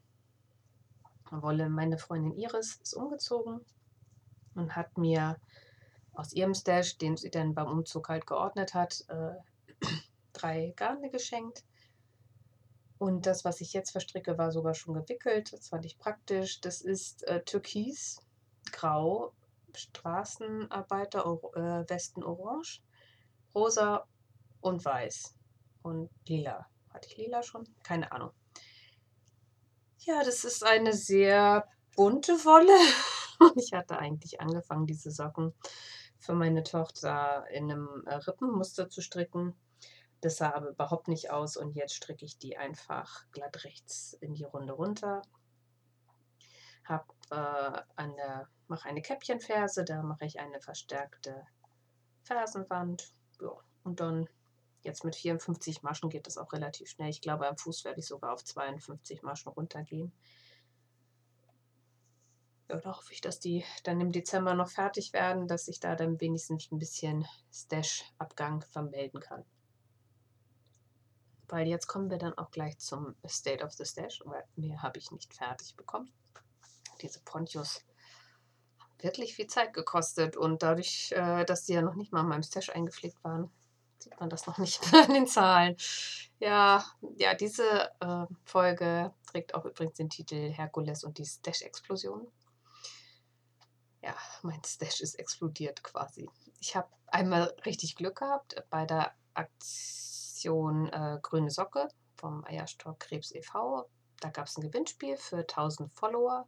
Wolle 1.30 1.68
meine 1.68 1.98
Freundin 1.98 2.36
Iris 2.36 2.76
ist 2.76 2.94
umgezogen 2.94 3.60
und 4.54 4.76
hat 4.76 4.96
mir 4.96 5.40
aus 6.12 6.32
ihrem 6.32 6.54
Stash, 6.54 6.96
den 6.98 7.16
sie 7.16 7.30
dann 7.30 7.54
beim 7.54 7.66
Umzug 7.66 8.08
halt 8.08 8.26
geordnet 8.26 8.74
hat, 8.74 9.04
äh, 9.08 9.34
drei 10.32 10.72
Garne 10.76 11.10
geschenkt. 11.10 11.64
Und 12.98 13.26
das, 13.26 13.44
was 13.44 13.60
ich 13.60 13.72
jetzt 13.72 13.90
verstricke, 13.90 14.38
war 14.38 14.52
sogar 14.52 14.74
schon 14.74 14.94
gewickelt. 14.94 15.52
Das 15.52 15.68
fand 15.68 15.84
ich 15.84 15.98
praktisch. 15.98 16.60
Das 16.60 16.80
ist 16.80 17.24
äh, 17.24 17.42
Türkis 17.42 18.23
grau, 18.74 19.32
Straßenarbeiter, 19.74 21.24
äh, 21.54 21.88
Westen 21.88 22.22
orange, 22.22 22.82
rosa 23.54 24.06
und 24.60 24.84
weiß 24.84 25.34
und 25.82 26.10
lila. 26.26 26.66
Hatte 26.90 27.08
ich 27.08 27.16
lila 27.16 27.42
schon? 27.42 27.66
Keine 27.82 28.10
Ahnung. 28.12 28.30
Ja, 29.98 30.22
das 30.22 30.44
ist 30.44 30.64
eine 30.64 30.92
sehr 30.92 31.66
bunte 31.96 32.32
Wolle. 32.44 32.76
Ich 33.56 33.72
hatte 33.72 33.98
eigentlich 33.98 34.40
angefangen, 34.40 34.86
diese 34.86 35.10
Socken 35.10 35.52
für 36.18 36.34
meine 36.34 36.62
Tochter 36.62 37.44
in 37.50 37.70
einem 37.70 38.04
äh, 38.06 38.14
Rippenmuster 38.14 38.88
zu 38.88 39.02
stricken. 39.02 39.54
Das 40.20 40.36
sah 40.36 40.54
aber 40.54 40.70
überhaupt 40.70 41.08
nicht 41.08 41.30
aus 41.30 41.56
und 41.56 41.74
jetzt 41.74 41.94
stricke 41.94 42.24
ich 42.24 42.38
die 42.38 42.56
einfach 42.56 43.26
glatt 43.32 43.64
rechts 43.64 44.14
in 44.20 44.34
die 44.34 44.44
Runde 44.44 44.72
runter. 44.72 45.20
Hab 46.84 47.12
äh, 47.30 47.82
an 47.96 48.16
der, 48.16 48.48
mache 48.68 48.88
eine 48.88 49.02
Käppchenferse, 49.02 49.84
da 49.84 50.02
mache 50.02 50.24
ich 50.24 50.40
eine 50.40 50.60
verstärkte 50.60 51.46
Fersenwand. 52.22 53.12
Ja, 53.40 53.52
und 53.84 54.00
dann 54.00 54.28
jetzt 54.82 55.04
mit 55.04 55.16
54 55.16 55.82
Maschen 55.82 56.10
geht 56.10 56.26
das 56.26 56.38
auch 56.38 56.52
relativ 56.52 56.88
schnell. 56.88 57.10
Ich 57.10 57.20
glaube, 57.20 57.48
am 57.48 57.56
Fuß 57.56 57.84
werde 57.84 58.00
ich 58.00 58.06
sogar 58.06 58.32
auf 58.32 58.44
52 58.44 59.22
Maschen 59.22 59.52
runtergehen. 59.52 60.12
Ja, 62.68 62.76
da 62.76 62.96
hoffe 62.96 63.12
ich, 63.12 63.20
dass 63.20 63.40
die 63.40 63.64
dann 63.82 64.00
im 64.00 64.12
Dezember 64.12 64.54
noch 64.54 64.70
fertig 64.70 65.12
werden, 65.12 65.48
dass 65.48 65.68
ich 65.68 65.80
da 65.80 65.96
dann 65.96 66.20
wenigstens 66.20 66.70
ein 66.70 66.78
bisschen 66.78 67.26
Stash-Abgang 67.52 68.62
vermelden 68.62 69.20
kann. 69.20 69.44
Weil 71.48 71.66
jetzt 71.68 71.86
kommen 71.86 72.08
wir 72.08 72.16
dann 72.16 72.36
auch 72.38 72.50
gleich 72.50 72.78
zum 72.78 73.14
State 73.26 73.62
of 73.62 73.72
the 73.72 73.84
Stash, 73.84 74.22
weil 74.24 74.44
mehr 74.56 74.82
habe 74.82 74.98
ich 74.98 75.10
nicht 75.10 75.34
fertig 75.34 75.76
bekommen. 75.76 76.10
Diese 77.02 77.20
haben 77.20 77.84
wirklich 79.04 79.34
viel 79.34 79.46
Zeit 79.46 79.72
gekostet 79.72 80.36
und 80.36 80.62
dadurch, 80.62 81.12
äh, 81.12 81.44
dass 81.44 81.64
die 81.64 81.74
ja 81.74 81.82
noch 81.82 81.94
nicht 81.94 82.12
mal 82.12 82.20
in 82.20 82.28
meinem 82.28 82.42
Stash 82.42 82.70
eingepflegt 82.70 83.22
waren, 83.22 83.50
sieht 83.98 84.18
man 84.18 84.30
das 84.30 84.46
noch 84.46 84.58
nicht 84.58 84.80
in 85.08 85.14
den 85.14 85.26
Zahlen. 85.26 85.76
Ja, 86.40 86.84
ja 87.16 87.34
diese 87.34 87.90
äh, 88.00 88.26
Folge 88.44 89.12
trägt 89.26 89.54
auch 89.54 89.64
übrigens 89.64 89.96
den 89.96 90.10
Titel 90.10 90.50
Herkules 90.50 91.04
und 91.04 91.18
die 91.18 91.24
Stash-Explosion. 91.24 92.26
Ja, 94.02 94.14
mein 94.42 94.62
Stash 94.64 95.00
ist 95.00 95.14
explodiert 95.14 95.82
quasi. 95.82 96.28
Ich 96.60 96.76
habe 96.76 96.88
einmal 97.06 97.54
richtig 97.64 97.96
Glück 97.96 98.18
gehabt 98.18 98.62
bei 98.68 98.84
der 98.84 99.14
Aktion 99.32 100.88
äh, 100.88 101.18
Grüne 101.22 101.50
Socke 101.50 101.88
vom 102.16 102.44
Eierstock 102.44 103.00
Krebs 103.00 103.32
e.V. 103.32 103.88
Da 104.20 104.30
gab 104.30 104.46
es 104.46 104.56
ein 104.56 104.62
Gewinnspiel 104.62 105.16
für 105.16 105.38
1000 105.38 105.92
Follower 105.92 106.46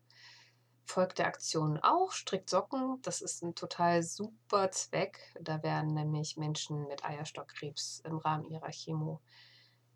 folgt 0.86 1.18
der 1.18 1.26
Aktion 1.26 1.78
auch 1.82 2.12
Strickt 2.12 2.48
Socken. 2.48 3.00
Das 3.02 3.20
ist 3.20 3.42
ein 3.42 3.54
total 3.54 4.02
super 4.02 4.70
Zweck. 4.70 5.18
Da 5.40 5.62
werden 5.62 5.94
nämlich 5.94 6.36
Menschen 6.36 6.86
mit 6.88 7.04
Eierstockkrebs 7.04 8.00
im 8.04 8.18
Rahmen 8.18 8.46
ihrer 8.46 8.70
Chemo 8.70 9.20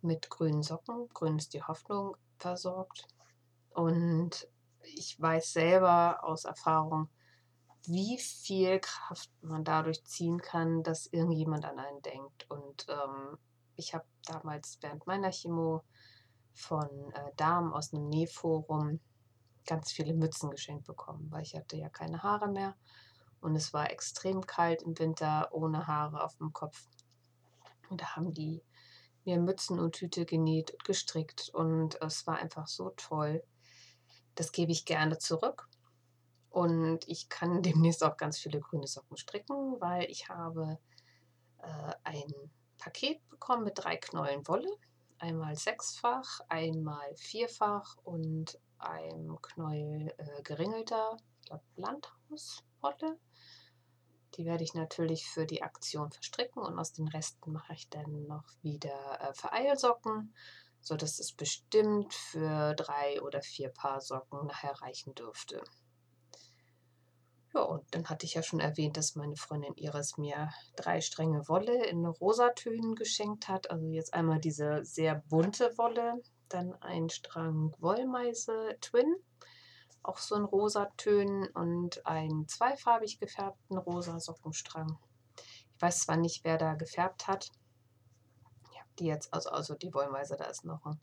mit 0.03 0.31
grünen 0.31 0.63
Socken, 0.63 1.09
grün 1.13 1.39
ist 1.39 1.55
die 1.55 1.63
Hoffnung, 1.63 2.17
versorgt. 2.39 3.07
Und 3.71 4.49
ich 4.83 5.21
weiß 5.21 5.53
selber 5.53 6.25
aus 6.25 6.45
Erfahrung, 6.45 7.09
wie 7.87 8.19
viel 8.19 8.81
Kraft 8.81 9.31
man 9.43 9.65
dadurch 9.65 10.05
ziehen 10.05 10.41
kann, 10.41 10.83
dass 10.83 11.07
irgendjemand 11.07 11.65
an 11.65 11.79
einen 11.79 12.03
denkt. 12.03 12.51
Und 12.51 12.87
ähm, 12.89 13.39
ich 13.77 13.95
habe 13.95 14.05
damals 14.27 14.79
während 14.81 15.07
meiner 15.07 15.31
Chemo 15.31 15.83
von 16.53 16.89
äh, 17.15 17.31
Damen 17.37 17.73
aus 17.73 17.93
einem 17.93 18.09
Nähforum 18.09 19.01
ganz 19.67 19.93
viele 19.93 20.15
Mützen 20.15 20.51
geschenkt 20.51 20.87
bekommen, 20.87 21.31
weil 21.31 21.43
ich 21.43 21.55
hatte 21.55 21.77
ja 21.77 21.89
keine 21.89 22.23
Haare 22.23 22.49
mehr 22.49 22.77
und 23.41 23.57
es 23.57 23.73
war 23.73 23.91
extrem 23.91 24.47
kalt 24.47 24.83
im 24.83 24.99
Winter 24.99 25.49
ohne 25.53 25.87
Haare 25.87 26.23
auf 26.23 26.37
dem 26.37 26.53
Kopf. 26.53 26.89
Und 27.89 28.01
da 28.01 28.17
haben 28.17 28.33
die 28.33 28.63
mir 29.25 29.39
Mützen 29.39 29.79
und 29.79 29.93
Tüte 29.93 30.25
genäht 30.25 30.71
und 30.73 30.85
gestrickt 30.85 31.51
und 31.53 32.01
es 32.01 32.27
war 32.27 32.37
einfach 32.37 32.67
so 32.67 32.91
toll. 32.97 33.43
Das 34.35 34.53
gebe 34.53 34.73
ich 34.73 34.85
gerne 34.85 35.19
zurück. 35.19 35.69
Und 36.51 37.07
ich 37.09 37.29
kann 37.29 37.63
demnächst 37.63 38.05
auch 38.05 38.17
ganz 38.17 38.39
viele 38.39 38.61
grüne 38.61 38.87
Socken 38.87 39.17
stricken, 39.17 39.81
weil 39.81 40.05
ich 40.11 40.29
habe 40.29 40.79
äh, 41.59 41.93
ein 42.05 42.33
Paket 42.79 43.27
bekommen 43.29 43.65
mit 43.65 43.79
drei 43.79 43.97
Knollen 43.97 44.47
Wolle. 44.49 44.71
Einmal 45.19 45.55
sechsfach, 45.55 46.41
einmal 46.49 47.15
vierfach 47.17 47.97
und 48.05 48.59
einem 48.83 49.41
Knäuel 49.43 50.15
äh, 50.19 50.43
geringelter, 50.43 51.17
Landhauswolle. 51.77 53.19
Die 54.37 54.45
werde 54.45 54.65
ich 54.65 54.75
natürlich 54.75 55.27
für 55.29 55.47
die 55.47 55.63
Aktion 55.63 56.11
verstricken 56.11 56.63
und 56.63 56.79
aus 56.79 56.93
den 56.93 57.09
Resten 57.09 57.53
mache 57.53 57.75
ich 57.75 57.89
dann 57.89 58.27
noch 58.27 58.45
wieder 58.63 59.21
äh, 59.21 59.35
Vereilsocken, 59.35 60.35
sodass 60.81 61.19
es 61.19 61.33
bestimmt 61.33 62.15
für 62.15 62.75
drei 62.75 63.21
oder 63.23 63.43
vier 63.43 63.71
Paar 63.71 64.01
Socken 64.01 64.47
nachher 64.47 64.81
reichen 64.81 65.15
dürfte. 65.15 65.63
Ja, 67.53 67.63
und 67.63 67.83
dann 67.93 68.09
hatte 68.09 68.27
ich 68.27 68.35
ja 68.35 68.43
schon 68.45 68.61
erwähnt, 68.61 68.97
dass 68.97 69.17
meine 69.17 69.35
Freundin 69.35 69.75
Iris 69.75 70.17
mir 70.17 70.51
drei 70.77 71.01
Stränge 71.01 71.49
Wolle 71.49 71.85
in 71.87 72.07
Rosatönen 72.07 72.95
geschenkt 72.95 73.49
hat. 73.49 73.71
Also 73.71 73.89
jetzt 73.89 74.15
einmal 74.15 74.39
diese 74.39 74.85
sehr 74.85 75.17
bunte 75.29 75.77
Wolle, 75.77 76.23
dann 76.55 76.75
ein 76.83 77.09
Strang 77.09 77.75
Wollmeise 77.79 78.77
Twin, 78.81 79.17
auch 80.03 80.19
so 80.19 80.37
in 80.37 80.45
Rosatönen 80.45 81.49
und 81.49 82.07
einen 82.07 82.49
zweifarbig 82.49 83.19
gefärbten 83.19 83.79
rosa 83.79 84.21
Sockenstrang. 84.21 84.99
Ich 85.37 85.83
weiß 85.83 86.01
zwar 86.01 86.17
nicht, 86.17 86.45
wer 86.45 86.59
da 86.59 86.75
gefärbt 86.75 87.27
hat. 87.27 87.51
Ich 88.71 88.79
habe 88.79 88.91
die 88.99 89.07
jetzt, 89.07 89.33
also, 89.33 89.51
also 89.51 89.75
die 89.75 89.95
Wollmeise, 89.95 90.37
da 90.37 90.45
ist 90.45 90.65
noch 90.65 90.85
eine 90.85 90.99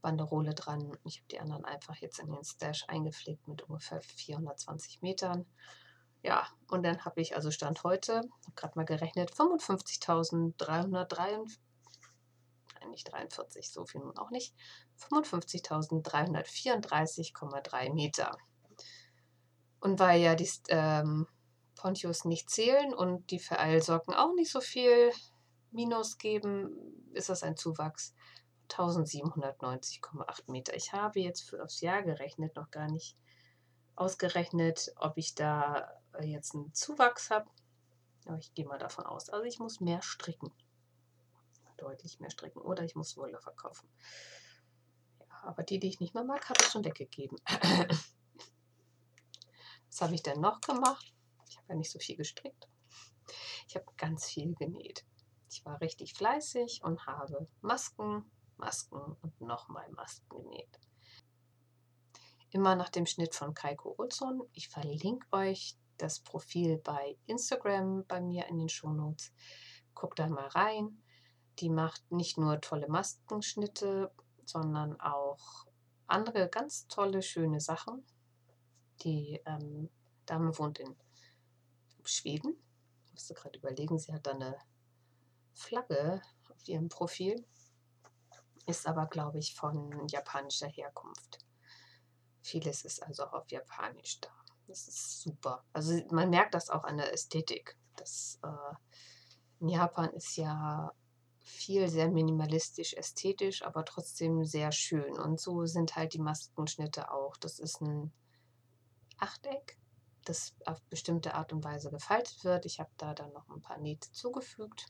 Banderole 0.00 0.54
dran. 0.54 0.96
Ich 1.04 1.18
habe 1.18 1.28
die 1.30 1.40
anderen 1.40 1.64
einfach 1.64 1.96
jetzt 1.96 2.18
in 2.18 2.30
den 2.30 2.44
Stash 2.44 2.84
eingepflegt 2.88 3.48
mit 3.48 3.62
ungefähr 3.62 4.00
420 4.00 5.02
Metern. 5.02 5.46
Ja, 6.22 6.46
und 6.68 6.84
dann 6.84 7.04
habe 7.04 7.20
ich 7.20 7.36
also 7.36 7.50
Stand 7.50 7.84
heute, 7.84 8.16
habe 8.16 8.54
gerade 8.54 8.72
mal 8.76 8.84
gerechnet, 8.84 9.32
55.353 9.32 11.58
nicht 12.86 13.12
43, 13.12 13.70
so 13.70 13.84
viel 13.84 14.00
nun 14.00 14.18
auch 14.18 14.30
nicht, 14.30 14.54
55.334,3 14.98 17.92
Meter. 17.92 18.36
Und 19.80 20.00
weil 20.00 20.20
ja 20.20 20.34
die 20.34 20.50
ähm, 20.68 21.26
Pontius 21.76 22.24
nicht 22.24 22.50
zählen 22.50 22.92
und 22.94 23.30
die 23.30 23.38
Vereilsocken 23.38 24.14
auch 24.14 24.34
nicht 24.34 24.50
so 24.50 24.60
viel 24.60 25.12
Minus 25.70 26.18
geben, 26.18 26.70
ist 27.12 27.28
das 27.28 27.42
ein 27.42 27.56
Zuwachs 27.56 28.14
1790,8 28.70 30.50
Meter. 30.50 30.74
Ich 30.74 30.92
habe 30.92 31.20
jetzt 31.20 31.42
für 31.42 31.58
das 31.58 31.80
Jahr 31.80 32.02
gerechnet, 32.02 32.56
noch 32.56 32.70
gar 32.70 32.90
nicht 32.90 33.16
ausgerechnet, 33.96 34.92
ob 34.96 35.16
ich 35.16 35.34
da 35.34 35.88
äh, 36.14 36.26
jetzt 36.26 36.54
einen 36.54 36.72
Zuwachs 36.74 37.30
habe. 37.30 37.48
Aber 38.26 38.38
ich 38.38 38.52
gehe 38.54 38.66
mal 38.66 38.78
davon 38.78 39.06
aus. 39.06 39.30
Also 39.30 39.44
ich 39.44 39.58
muss 39.58 39.80
mehr 39.80 40.02
stricken 40.02 40.52
deutlich 41.78 42.20
mehr 42.20 42.30
stricken 42.30 42.60
oder 42.60 42.84
ich 42.84 42.94
muss 42.94 43.16
Wolle 43.16 43.40
verkaufen. 43.40 43.88
Ja, 45.20 45.26
aber 45.44 45.62
die, 45.62 45.78
die 45.78 45.88
ich 45.88 46.00
nicht 46.00 46.14
mehr 46.14 46.24
mag, 46.24 46.48
habe 46.48 46.60
ich 46.60 46.68
schon 46.68 46.84
weggegeben. 46.84 47.38
Was 49.88 50.00
habe 50.02 50.14
ich 50.14 50.22
denn 50.22 50.40
noch 50.40 50.60
gemacht? 50.60 51.14
Ich 51.48 51.56
habe 51.56 51.68
ja 51.70 51.74
nicht 51.76 51.90
so 51.90 51.98
viel 51.98 52.16
gestrickt. 52.16 52.68
Ich 53.66 53.74
habe 53.74 53.86
ganz 53.96 54.26
viel 54.26 54.54
genäht. 54.54 55.04
Ich 55.50 55.64
war 55.64 55.80
richtig 55.80 56.14
fleißig 56.14 56.82
und 56.84 57.06
habe 57.06 57.48
Masken, 57.62 58.30
Masken 58.56 59.16
und 59.22 59.40
nochmal 59.40 59.90
Masken 59.90 60.28
genäht. 60.28 60.78
Immer 62.50 62.76
nach 62.76 62.88
dem 62.88 63.06
Schnitt 63.06 63.34
von 63.34 63.54
Kaiko 63.54 63.94
Olsson. 63.98 64.42
Ich 64.52 64.68
verlinke 64.68 65.26
euch 65.32 65.76
das 65.98 66.20
Profil 66.20 66.78
bei 66.78 67.18
Instagram 67.26 68.06
bei 68.06 68.20
mir 68.20 68.46
in 68.46 68.58
den 68.58 68.68
Shownotes. 68.68 69.32
Guckt 69.94 70.18
da 70.18 70.28
mal 70.28 70.46
rein. 70.48 71.02
Die 71.58 71.70
macht 71.70 72.10
nicht 72.10 72.38
nur 72.38 72.60
tolle 72.60 72.88
Maskenschnitte, 72.88 74.12
sondern 74.44 75.00
auch 75.00 75.66
andere 76.06 76.48
ganz 76.48 76.86
tolle, 76.88 77.22
schöne 77.22 77.60
Sachen. 77.60 78.04
Die 79.02 79.40
ähm, 79.44 79.90
Dame 80.26 80.56
wohnt 80.58 80.78
in 80.78 80.96
Schweden. 82.04 82.56
Ich 83.04 83.12
musste 83.12 83.34
gerade 83.34 83.58
überlegen, 83.58 83.98
sie 83.98 84.12
hat 84.12 84.26
da 84.26 84.32
eine 84.32 84.56
Flagge 85.52 86.22
auf 86.50 86.66
ihrem 86.68 86.88
Profil, 86.88 87.44
ist 88.66 88.86
aber, 88.86 89.06
glaube 89.06 89.38
ich, 89.38 89.54
von 89.54 90.06
japanischer 90.08 90.68
Herkunft. 90.68 91.38
Vieles 92.42 92.84
ist 92.84 93.02
also 93.02 93.24
auch 93.24 93.32
auf 93.32 93.50
Japanisch 93.50 94.20
da. 94.20 94.30
Das 94.66 94.86
ist 94.86 95.20
super. 95.22 95.64
Also 95.72 96.00
man 96.10 96.30
merkt 96.30 96.54
das 96.54 96.70
auch 96.70 96.84
an 96.84 96.98
der 96.98 97.12
Ästhetik. 97.12 97.76
Das, 97.96 98.38
äh, 98.42 98.74
in 99.60 99.68
Japan 99.68 100.10
ist 100.10 100.36
ja 100.36 100.92
viel 101.48 101.88
sehr 101.88 102.08
minimalistisch, 102.08 102.94
ästhetisch, 102.94 103.62
aber 103.62 103.84
trotzdem 103.84 104.44
sehr 104.44 104.72
schön. 104.72 105.18
Und 105.18 105.40
so 105.40 105.66
sind 105.66 105.96
halt 105.96 106.14
die 106.14 106.20
Maskenschnitte 106.20 107.10
auch. 107.10 107.36
Das 107.36 107.58
ist 107.58 107.80
ein 107.80 108.12
Achteck, 109.18 109.78
das 110.24 110.54
auf 110.64 110.80
bestimmte 110.84 111.34
Art 111.34 111.52
und 111.52 111.64
Weise 111.64 111.90
gefaltet 111.90 112.44
wird. 112.44 112.66
Ich 112.66 112.78
habe 112.78 112.90
da 112.96 113.14
dann 113.14 113.32
noch 113.32 113.48
ein 113.48 113.60
paar 113.60 113.78
Nähte 113.78 114.10
zugefügt. 114.12 114.86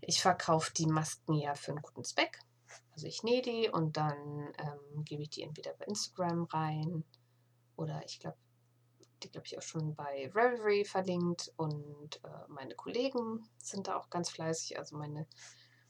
Ich 0.00 0.20
verkaufe 0.20 0.72
die 0.74 0.86
Masken 0.86 1.34
ja 1.34 1.54
für 1.54 1.72
einen 1.72 1.82
guten 1.82 2.04
Zweck. 2.04 2.38
Also 2.92 3.06
ich 3.06 3.22
nähe 3.22 3.42
die 3.42 3.68
und 3.68 3.96
dann 3.96 4.52
ähm, 4.58 5.04
gebe 5.04 5.22
ich 5.22 5.30
die 5.30 5.42
entweder 5.42 5.72
bei 5.74 5.86
Instagram 5.86 6.44
rein 6.44 7.04
oder 7.76 8.04
ich 8.04 8.20
glaube 8.20 8.36
die, 9.22 9.30
glaube 9.30 9.46
ich, 9.46 9.56
auch 9.58 9.62
schon 9.62 9.94
bei 9.94 10.30
Ravelry 10.34 10.84
verlinkt. 10.84 11.52
Und 11.56 12.20
äh, 12.24 12.48
meine 12.48 12.74
Kollegen 12.74 13.48
sind 13.58 13.88
da 13.88 13.96
auch 13.96 14.10
ganz 14.10 14.30
fleißig. 14.30 14.78
Also 14.78 14.96
meine, 14.96 15.26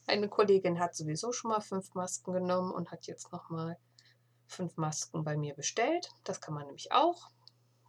eine 0.07 0.29
Kollegin 0.29 0.79
hat 0.79 0.95
sowieso 0.95 1.33
schon 1.33 1.51
mal 1.51 1.61
fünf 1.61 1.95
Masken 1.95 2.33
genommen 2.33 2.73
und 2.73 2.91
hat 2.91 3.07
jetzt 3.07 3.33
nochmal 3.33 3.79
fünf 4.47 4.77
Masken 4.77 5.25
bei 5.25 5.37
mir 5.37 5.55
bestellt. 5.55 6.11
Das 6.25 6.41
kann 6.41 6.55
man 6.55 6.67
nämlich 6.67 6.93
auch. 6.93 7.31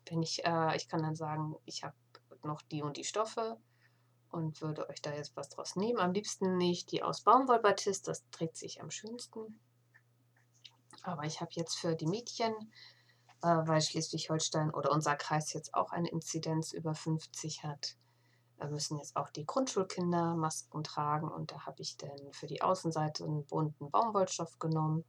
Wenn 0.07 0.21
ich, 0.21 0.45
äh, 0.45 0.75
ich 0.75 0.87
kann 0.87 1.01
dann 1.01 1.15
sagen, 1.15 1.55
ich 1.65 1.83
habe 1.83 1.95
noch 2.43 2.61
die 2.61 2.81
und 2.81 2.97
die 2.97 3.03
Stoffe 3.03 3.57
und 4.31 4.61
würde 4.61 4.87
euch 4.89 5.01
da 5.01 5.13
jetzt 5.13 5.35
was 5.35 5.49
draus 5.49 5.75
nehmen. 5.75 5.99
Am 5.99 6.11
liebsten 6.11 6.57
nicht 6.57 6.91
die 6.91 7.03
aus 7.03 7.21
Baumwollbatist, 7.21 8.07
das 8.07 8.29
trägt 8.31 8.57
sich 8.57 8.81
am 8.81 8.91
schönsten. 8.91 9.59
Aber 11.03 11.23
ich 11.23 11.41
habe 11.41 11.51
jetzt 11.53 11.75
für 11.75 11.95
die 11.95 12.07
Mädchen, 12.07 12.53
weil 13.41 13.81
Schleswig-Holstein 13.81 14.73
oder 14.73 14.91
unser 14.91 15.15
Kreis 15.15 15.53
jetzt 15.53 15.73
auch 15.73 15.91
eine 15.91 16.09
Inzidenz 16.09 16.71
über 16.71 16.95
50 16.95 17.63
hat, 17.63 17.97
äh, 18.59 18.67
müssen 18.67 18.97
jetzt 18.97 19.15
auch 19.15 19.29
die 19.29 19.45
Grundschulkinder 19.45 20.35
Masken 20.35 20.83
tragen. 20.83 21.29
Und 21.29 21.51
da 21.51 21.65
habe 21.65 21.81
ich 21.81 21.97
dann 21.97 22.31
für 22.31 22.47
die 22.47 22.61
Außenseite 22.61 23.23
einen 23.23 23.45
bunten 23.45 23.91
Baumwollstoff 23.91 24.59
genommen. 24.59 25.05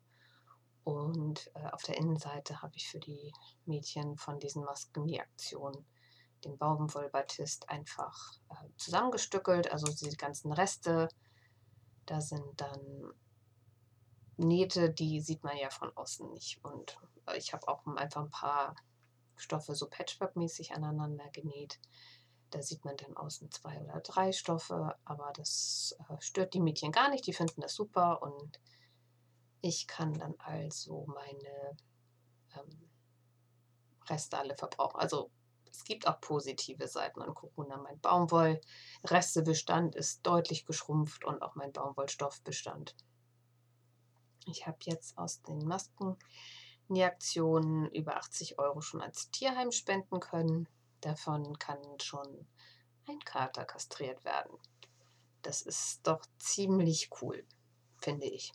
Und 0.84 1.50
äh, 1.54 1.66
auf 1.72 1.82
der 1.82 1.98
Innenseite 1.98 2.62
habe 2.62 2.76
ich 2.76 2.88
für 2.88 3.00
die 3.00 3.32
Mädchen 3.64 4.16
von 4.16 4.38
diesen 4.38 4.64
Masken 4.64 5.06
die 5.06 5.20
Aktion 5.20 5.86
den 6.44 6.58
Baumwollbatist 6.58 7.68
einfach 7.68 8.14
äh, 8.50 8.68
zusammengestückelt. 8.76 9.72
Also 9.72 9.92
die 9.92 10.16
ganzen 10.16 10.52
Reste, 10.52 11.08
da 12.06 12.20
sind 12.20 12.60
dann 12.60 13.12
Nähte, 14.36 14.90
die 14.90 15.20
sieht 15.20 15.44
man 15.44 15.56
ja 15.56 15.70
von 15.70 15.96
außen 15.96 16.30
nicht. 16.32 16.62
Und 16.64 16.98
äh, 17.26 17.36
ich 17.36 17.52
habe 17.52 17.68
auch 17.68 17.86
einfach 17.86 18.22
ein 18.22 18.30
paar 18.30 18.76
Stoffe 19.36 19.74
so 19.74 19.88
Patchwork-mäßig 19.88 20.72
aneinander 20.72 21.28
genäht. 21.30 21.78
Da 22.50 22.62
sieht 22.62 22.84
man 22.84 22.96
dann 22.96 23.16
außen 23.16 23.50
zwei 23.50 23.80
oder 23.82 24.00
drei 24.00 24.32
Stoffe, 24.32 24.94
aber 25.04 25.32
das 25.34 25.96
äh, 26.08 26.20
stört 26.20 26.54
die 26.54 26.60
Mädchen 26.60 26.92
gar 26.92 27.10
nicht. 27.10 27.26
Die 27.26 27.32
finden 27.32 27.60
das 27.60 27.74
super 27.74 28.22
und 28.22 28.60
ich 29.60 29.86
kann 29.86 30.14
dann 30.14 30.34
also 30.38 31.06
meine 31.06 31.76
ähm, 32.54 32.90
Reste 34.08 34.38
alle 34.38 34.56
verbrauchen. 34.56 35.00
Also 35.00 35.30
es 35.70 35.84
gibt 35.84 36.06
auch 36.06 36.20
positive 36.20 36.86
Seiten 36.88 37.20
an 37.20 37.34
Corona. 37.34 37.76
Mein 37.76 38.00
Baumwollrestebestand 38.00 39.94
ist 39.96 40.26
deutlich 40.26 40.64
geschrumpft 40.64 41.24
und 41.24 41.42
auch 41.42 41.54
mein 41.54 41.72
Baumwollstoffbestand. 41.72 42.94
Ich 44.46 44.66
habe 44.66 44.78
jetzt 44.82 45.16
aus 45.18 45.42
den 45.42 45.58
Masken-Aktionen 45.58 47.90
über 47.90 48.16
80 48.16 48.58
Euro 48.58 48.80
schon 48.80 49.02
als 49.02 49.30
Tierheim 49.30 49.70
spenden 49.72 50.20
können. 50.20 50.68
Davon 51.00 51.58
kann 51.58 51.80
schon 52.00 52.46
ein 53.08 53.18
Kater 53.20 53.64
kastriert 53.64 54.24
werden. 54.24 54.58
Das 55.42 55.62
ist 55.62 56.06
doch 56.06 56.20
ziemlich 56.38 57.10
cool, 57.20 57.46
finde 57.98 58.26
ich. 58.26 58.52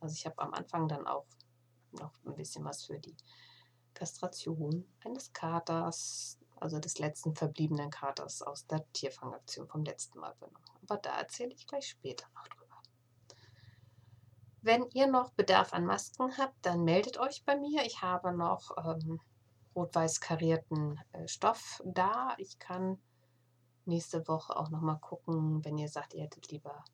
Also 0.00 0.14
ich 0.14 0.26
habe 0.26 0.40
am 0.40 0.52
Anfang 0.54 0.88
dann 0.88 1.06
auch 1.06 1.26
noch 1.92 2.12
ein 2.24 2.34
bisschen 2.34 2.64
was 2.64 2.84
für 2.84 2.98
die 2.98 3.16
Kastration 3.94 4.90
eines 5.04 5.32
Katers 5.32 6.38
also 6.62 6.78
des 6.78 6.98
letzten 6.98 7.34
verbliebenen 7.34 7.90
Katers 7.90 8.40
aus 8.40 8.66
der 8.66 8.90
Tierfangaktion 8.92 9.68
vom 9.68 9.84
letzten 9.84 10.20
Mal 10.20 10.34
benommen. 10.38 10.64
Aber 10.82 10.96
da 10.96 11.18
erzähle 11.18 11.52
ich 11.52 11.66
gleich 11.66 11.88
später 11.88 12.26
noch 12.34 12.48
drüber. 12.48 12.61
Wenn 14.64 14.88
ihr 14.94 15.08
noch 15.08 15.32
Bedarf 15.32 15.72
an 15.72 15.84
Masken 15.84 16.38
habt, 16.38 16.54
dann 16.64 16.84
meldet 16.84 17.18
euch 17.18 17.44
bei 17.44 17.56
mir. 17.56 17.84
Ich 17.84 18.00
habe 18.00 18.32
noch 18.32 18.70
ähm, 18.78 19.20
rot-weiß 19.74 20.20
karierten 20.20 21.00
äh, 21.10 21.26
Stoff 21.26 21.82
da. 21.84 22.34
Ich 22.38 22.60
kann 22.60 23.02
nächste 23.86 24.28
Woche 24.28 24.56
auch 24.56 24.70
noch 24.70 24.80
mal 24.80 25.00
gucken, 25.00 25.64
wenn 25.64 25.78
ihr 25.78 25.88
sagt, 25.88 26.14
ihr 26.14 26.22
hättet 26.22 26.52
lieber 26.52 26.84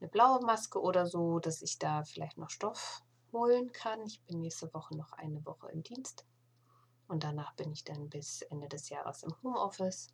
eine 0.00 0.08
blaue 0.08 0.40
Maske 0.40 0.80
oder 0.80 1.06
so, 1.06 1.38
dass 1.38 1.60
ich 1.60 1.78
da 1.78 2.02
vielleicht 2.04 2.38
noch 2.38 2.48
Stoff 2.48 3.02
holen 3.30 3.72
kann. 3.72 4.00
Ich 4.06 4.22
bin 4.22 4.40
nächste 4.40 4.72
Woche 4.72 4.96
noch 4.96 5.12
eine 5.12 5.44
Woche 5.44 5.70
im 5.70 5.82
Dienst. 5.82 6.24
Und 7.08 7.24
danach 7.24 7.54
bin 7.56 7.72
ich 7.72 7.84
dann 7.84 8.08
bis 8.08 8.40
Ende 8.40 8.68
des 8.68 8.88
Jahres 8.88 9.22
im 9.22 9.34
Homeoffice. 9.42 10.08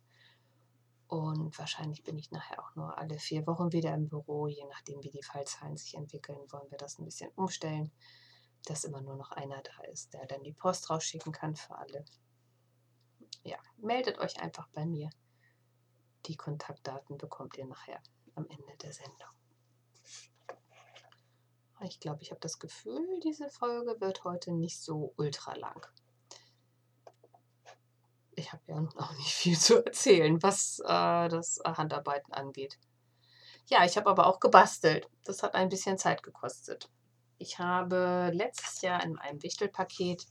Und 1.09 1.57
wahrscheinlich 1.57 2.03
bin 2.03 2.19
ich 2.19 2.29
nachher 2.29 2.63
auch 2.63 2.75
nur 2.75 2.95
alle 2.99 3.17
vier 3.17 3.47
Wochen 3.47 3.71
wieder 3.71 3.91
im 3.95 4.07
Büro, 4.07 4.45
je 4.45 4.63
nachdem, 4.65 5.01
wie 5.01 5.09
die 5.09 5.23
Fallzahlen 5.23 5.75
sich 5.75 5.95
entwickeln, 5.95 6.37
wollen 6.51 6.69
wir 6.69 6.77
das 6.77 6.99
ein 6.99 7.05
bisschen 7.05 7.31
umstellen, 7.31 7.91
dass 8.65 8.83
immer 8.83 9.01
nur 9.01 9.15
noch 9.15 9.31
einer 9.31 9.59
da 9.63 9.83
ist, 9.91 10.13
der 10.13 10.27
dann 10.27 10.43
die 10.43 10.53
Post 10.53 10.91
rausschicken 10.91 11.31
kann 11.31 11.55
für 11.55 11.75
alle. 11.75 12.05
Ja, 13.43 13.57
meldet 13.77 14.19
euch 14.19 14.39
einfach 14.39 14.67
bei 14.67 14.85
mir. 14.85 15.09
Die 16.27 16.37
Kontaktdaten 16.37 17.17
bekommt 17.17 17.57
ihr 17.57 17.65
nachher 17.65 18.03
am 18.35 18.45
Ende 18.47 18.77
der 18.83 18.93
Sendung. 18.93 19.29
Ich 21.81 21.99
glaube, 21.99 22.21
ich 22.21 22.29
habe 22.29 22.41
das 22.41 22.59
Gefühl, 22.59 23.19
diese 23.23 23.49
Folge 23.49 23.99
wird 23.99 24.25
heute 24.25 24.51
nicht 24.51 24.79
so 24.79 25.15
ultra 25.17 25.55
lang 25.55 25.87
ich 28.39 28.51
habe 28.51 28.63
ja 28.67 28.75
auch 28.97 29.13
nicht 29.17 29.33
viel 29.33 29.57
zu 29.57 29.85
erzählen, 29.85 30.41
was 30.41 30.79
äh, 30.79 31.29
das 31.29 31.59
Handarbeiten 31.65 32.33
angeht. 32.33 32.79
Ja, 33.67 33.85
ich 33.85 33.97
habe 33.97 34.09
aber 34.09 34.25
auch 34.25 34.39
gebastelt. 34.39 35.07
Das 35.25 35.43
hat 35.43 35.53
ein 35.53 35.69
bisschen 35.69 35.97
Zeit 35.97 36.23
gekostet. 36.23 36.89
Ich 37.37 37.59
habe 37.59 38.31
letztes 38.33 38.81
Jahr 38.81 39.03
in 39.03 39.17
einem 39.19 39.43
Wichtelpaket 39.43 40.25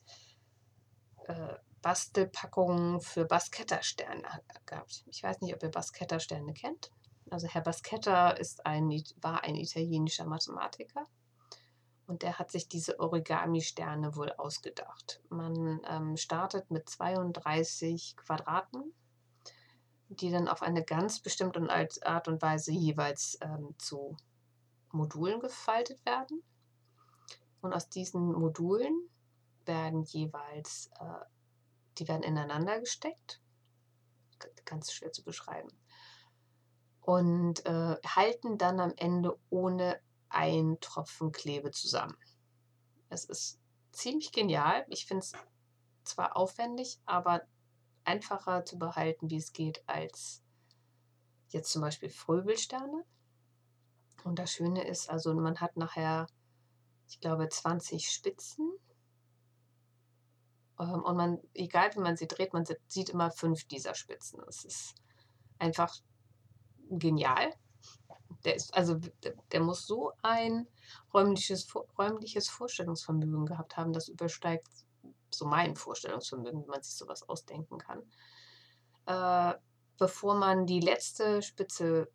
äh, 1.26 1.54
Bastelpackungen 1.80 3.00
für 3.00 3.24
Basketta-Sterne 3.24 4.42
gehabt. 4.66 5.04
Ich 5.06 5.22
weiß 5.22 5.40
nicht, 5.40 5.54
ob 5.54 5.62
ihr 5.62 5.70
Basketta-Sterne 5.70 6.52
kennt. 6.52 6.90
Also 7.30 7.46
Herr 7.46 7.60
Basketta 7.60 8.30
ist 8.30 8.66
ein, 8.66 8.88
war 9.20 9.44
ein 9.44 9.54
italienischer 9.54 10.26
Mathematiker 10.26 11.06
und 12.08 12.22
der 12.22 12.38
hat 12.38 12.50
sich 12.50 12.68
diese 12.68 12.98
Origami-Sterne 12.98 14.16
wohl 14.16 14.32
ausgedacht. 14.32 15.20
Man 15.28 15.82
ähm, 15.86 16.16
startet 16.16 16.70
mit 16.70 16.88
32 16.88 18.16
Quadraten, 18.16 18.94
die 20.08 20.30
dann 20.30 20.48
auf 20.48 20.62
eine 20.62 20.82
ganz 20.82 21.20
bestimmte 21.20 21.60
Art 21.70 22.28
und 22.28 22.40
Weise 22.40 22.72
jeweils 22.72 23.36
ähm, 23.42 23.74
zu 23.76 24.16
Modulen 24.90 25.38
gefaltet 25.38 26.02
werden. 26.06 26.42
Und 27.60 27.74
aus 27.74 27.90
diesen 27.90 28.32
Modulen 28.32 29.10
werden 29.66 30.02
jeweils, 30.02 30.90
äh, 30.98 31.24
die 31.98 32.08
werden 32.08 32.22
ineinander 32.22 32.80
gesteckt. 32.80 33.42
Ganz 34.64 34.92
schwer 34.92 35.12
zu 35.12 35.22
beschreiben. 35.22 35.68
Und 37.02 37.66
äh, 37.66 37.96
halten 38.06 38.56
dann 38.56 38.80
am 38.80 38.94
Ende 38.96 39.38
ohne 39.50 40.00
ein 40.28 40.78
Tropfen 40.80 41.32
Klebe 41.32 41.70
zusammen. 41.70 42.16
Es 43.08 43.24
ist 43.24 43.58
ziemlich 43.92 44.32
genial. 44.32 44.84
Ich 44.88 45.06
finde 45.06 45.24
es 45.24 45.32
zwar 46.04 46.36
aufwendig, 46.36 47.00
aber 47.04 47.42
einfacher 48.04 48.64
zu 48.64 48.78
behalten, 48.78 49.30
wie 49.30 49.36
es 49.36 49.52
geht, 49.52 49.82
als 49.86 50.42
jetzt 51.48 51.72
zum 51.72 51.82
Beispiel 51.82 52.10
Fröbelsterne. 52.10 53.04
Und 54.24 54.38
das 54.38 54.52
Schöne 54.52 54.86
ist, 54.86 55.08
also 55.08 55.34
man 55.34 55.60
hat 55.60 55.76
nachher, 55.76 56.26
ich 57.08 57.20
glaube, 57.20 57.48
20 57.48 58.10
Spitzen. 58.10 58.70
Ähm, 60.78 61.02
und 61.02 61.16
man, 61.16 61.38
egal 61.54 61.94
wie 61.94 62.00
man 62.00 62.16
sie 62.16 62.26
dreht, 62.26 62.52
man 62.52 62.64
sieht 62.86 63.10
immer 63.10 63.30
fünf 63.30 63.64
dieser 63.64 63.94
Spitzen. 63.94 64.40
Das 64.44 64.64
ist 64.64 64.94
einfach 65.58 65.94
genial 66.90 67.52
der 68.44 68.54
ist, 68.54 68.74
also 68.74 68.98
der, 69.52 69.60
muss 69.60 69.86
so 69.86 70.12
ein 70.22 70.66
räumliches, 71.12 71.66
räumliches 71.98 72.48
Vorstellungsvermögen 72.48 73.46
gehabt 73.46 73.76
haben, 73.76 73.92
das 73.92 74.08
übersteigt 74.08 74.68
so 75.30 75.46
mein 75.46 75.76
Vorstellungsvermögen, 75.76 76.62
wie 76.62 76.70
man 76.70 76.82
sich 76.82 76.94
sowas 76.94 77.28
ausdenken 77.28 77.78
kann. 77.78 78.02
Äh, 79.06 79.58
bevor 79.98 80.36
man 80.36 80.66
die 80.66 80.80
letzte 80.80 81.42
Spitze 81.42 82.08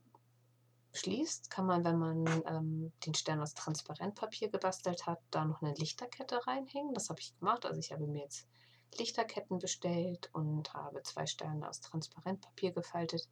schließt, 0.93 1.49
kann 1.49 1.65
man, 1.65 1.83
wenn 1.83 1.97
man 1.97 2.25
ähm, 2.47 2.93
den 3.05 3.13
Stern 3.13 3.41
aus 3.41 3.53
Transparentpapier 3.53 4.49
gebastelt 4.49 5.05
hat, 5.07 5.19
da 5.31 5.43
noch 5.43 5.61
eine 5.61 5.73
Lichterkette 5.73 6.45
reinhängen. 6.47 6.93
Das 6.93 7.09
habe 7.09 7.19
ich 7.19 7.37
gemacht. 7.39 7.65
Also 7.65 7.79
ich 7.79 7.91
habe 7.91 8.07
mir 8.07 8.23
jetzt 8.23 8.47
Lichterketten 8.97 9.57
bestellt 9.57 10.29
und 10.33 10.73
habe 10.73 11.01
zwei 11.03 11.25
Sterne 11.25 11.67
aus 11.67 11.81
Transparentpapier 11.81 12.71
gefaltet 12.71 13.27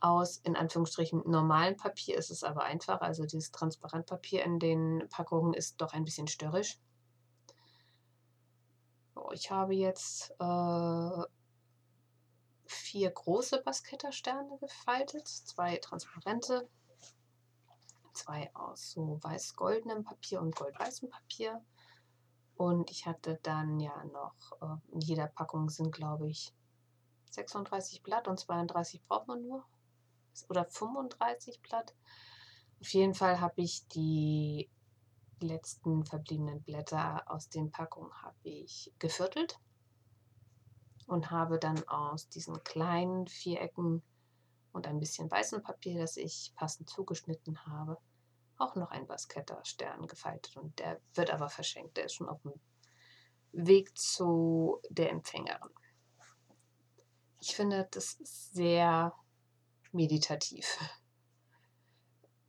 aus, 0.00 0.38
in 0.38 0.56
Anführungsstrichen, 0.56 1.22
normalen 1.26 1.76
Papier 1.76 2.16
ist 2.18 2.30
es 2.30 2.44
aber 2.44 2.64
einfach. 2.64 3.00
Also 3.00 3.24
dieses 3.24 3.50
Transparentpapier 3.50 4.44
in 4.44 4.58
den 4.58 5.08
Packungen 5.10 5.54
ist 5.54 5.80
doch 5.80 5.92
ein 5.92 6.04
bisschen 6.04 6.28
störrisch. 6.28 6.78
ich 9.32 9.50
habe 9.50 9.74
jetzt 9.74 10.30
äh, 10.38 11.24
vier 12.66 13.10
große 13.10 13.62
Basketta-Sterne 13.62 14.58
gefaltet, 14.58 15.26
zwei 15.28 15.76
transparente, 15.78 16.68
zwei 18.12 18.54
aus 18.54 18.92
so 18.92 19.18
weiß-goldenem 19.22 20.04
Papier 20.04 20.40
und 20.40 20.54
gold-weißem 20.54 21.10
Papier. 21.10 21.64
Und 22.56 22.90
ich 22.90 23.06
hatte 23.06 23.40
dann 23.42 23.80
ja 23.80 24.04
noch, 24.04 24.34
äh, 24.62 24.92
in 24.92 25.00
jeder 25.00 25.26
Packung 25.26 25.68
sind, 25.68 25.92
glaube 25.92 26.28
ich, 26.28 26.54
36 27.30 28.02
Blatt 28.02 28.28
und 28.28 28.38
32 28.38 29.02
braucht 29.04 29.26
man 29.26 29.42
nur. 29.42 29.64
Oder 30.48 30.64
35 30.64 31.60
Blatt. 31.62 31.94
Auf 32.80 32.92
jeden 32.92 33.14
Fall 33.14 33.40
habe 33.40 33.62
ich 33.62 33.86
die 33.88 34.68
letzten 35.40 36.04
verbliebenen 36.04 36.62
Blätter 36.62 37.22
aus 37.26 37.48
den 37.48 37.70
Packungen 37.70 38.12
habe 38.22 38.36
ich 38.42 38.92
geviertelt 38.98 39.58
und 41.06 41.30
habe 41.30 41.58
dann 41.58 41.86
aus 41.88 42.28
diesen 42.28 42.62
kleinen 42.64 43.26
Vierecken 43.26 44.02
und 44.72 44.86
ein 44.86 44.98
bisschen 44.98 45.30
weißem 45.30 45.62
Papier, 45.62 46.00
das 46.00 46.16
ich 46.16 46.52
passend 46.56 46.88
zugeschnitten 46.88 47.64
habe, 47.66 47.98
auch 48.58 48.74
noch 48.74 48.90
ein 48.90 49.06
Basketta-Stern 49.06 50.06
gefaltet. 50.06 50.56
Und 50.56 50.78
der 50.78 51.00
wird 51.14 51.30
aber 51.30 51.48
verschenkt. 51.48 51.96
Der 51.96 52.06
ist 52.06 52.14
schon 52.14 52.28
auf 52.28 52.42
dem 52.42 52.54
Weg 53.52 53.96
zu 53.96 54.80
der 54.88 55.10
Empfängerin. 55.10 55.70
Ich 57.40 57.54
finde, 57.54 57.86
das 57.90 58.14
ist 58.14 58.54
sehr 58.54 59.12
meditativ. 59.94 60.78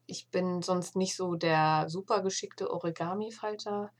Ich 0.07 0.29
bin 0.29 0.61
sonst 0.61 0.95
nicht 0.95 1.15
so 1.15 1.35
der 1.35 1.85
super 1.89 2.21
geschickte 2.21 2.69
Origami-Falter, 2.69 3.91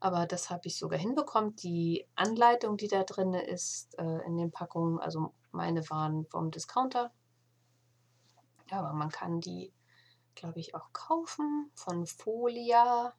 aber 0.00 0.26
das 0.26 0.50
habe 0.50 0.62
ich 0.64 0.78
sogar 0.78 0.98
hinbekommen. 0.98 1.56
Die 1.56 2.06
Anleitung, 2.14 2.76
die 2.76 2.88
da 2.88 3.04
drin 3.04 3.34
ist 3.34 3.98
äh, 3.98 4.26
in 4.26 4.36
den 4.36 4.50
Packungen, 4.50 4.98
also 4.98 5.34
meine 5.50 5.88
waren 5.90 6.26
vom 6.26 6.50
Discounter. 6.50 7.12
Aber 8.70 8.92
man 8.92 9.10
kann 9.10 9.40
die, 9.40 9.72
glaube 10.34 10.60
ich, 10.60 10.74
auch 10.74 10.92
kaufen 10.92 11.70
von 11.74 12.06
Folia. 12.06 13.14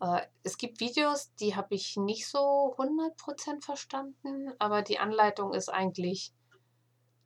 Äh, 0.00 0.22
es 0.42 0.56
gibt 0.56 0.80
Videos, 0.80 1.34
die 1.34 1.56
habe 1.56 1.74
ich 1.74 1.96
nicht 1.96 2.28
so 2.28 2.74
100% 2.78 3.62
verstanden, 3.62 4.52
aber 4.58 4.82
die 4.82 4.98
Anleitung 4.98 5.52
ist 5.52 5.68
eigentlich, 5.68 6.32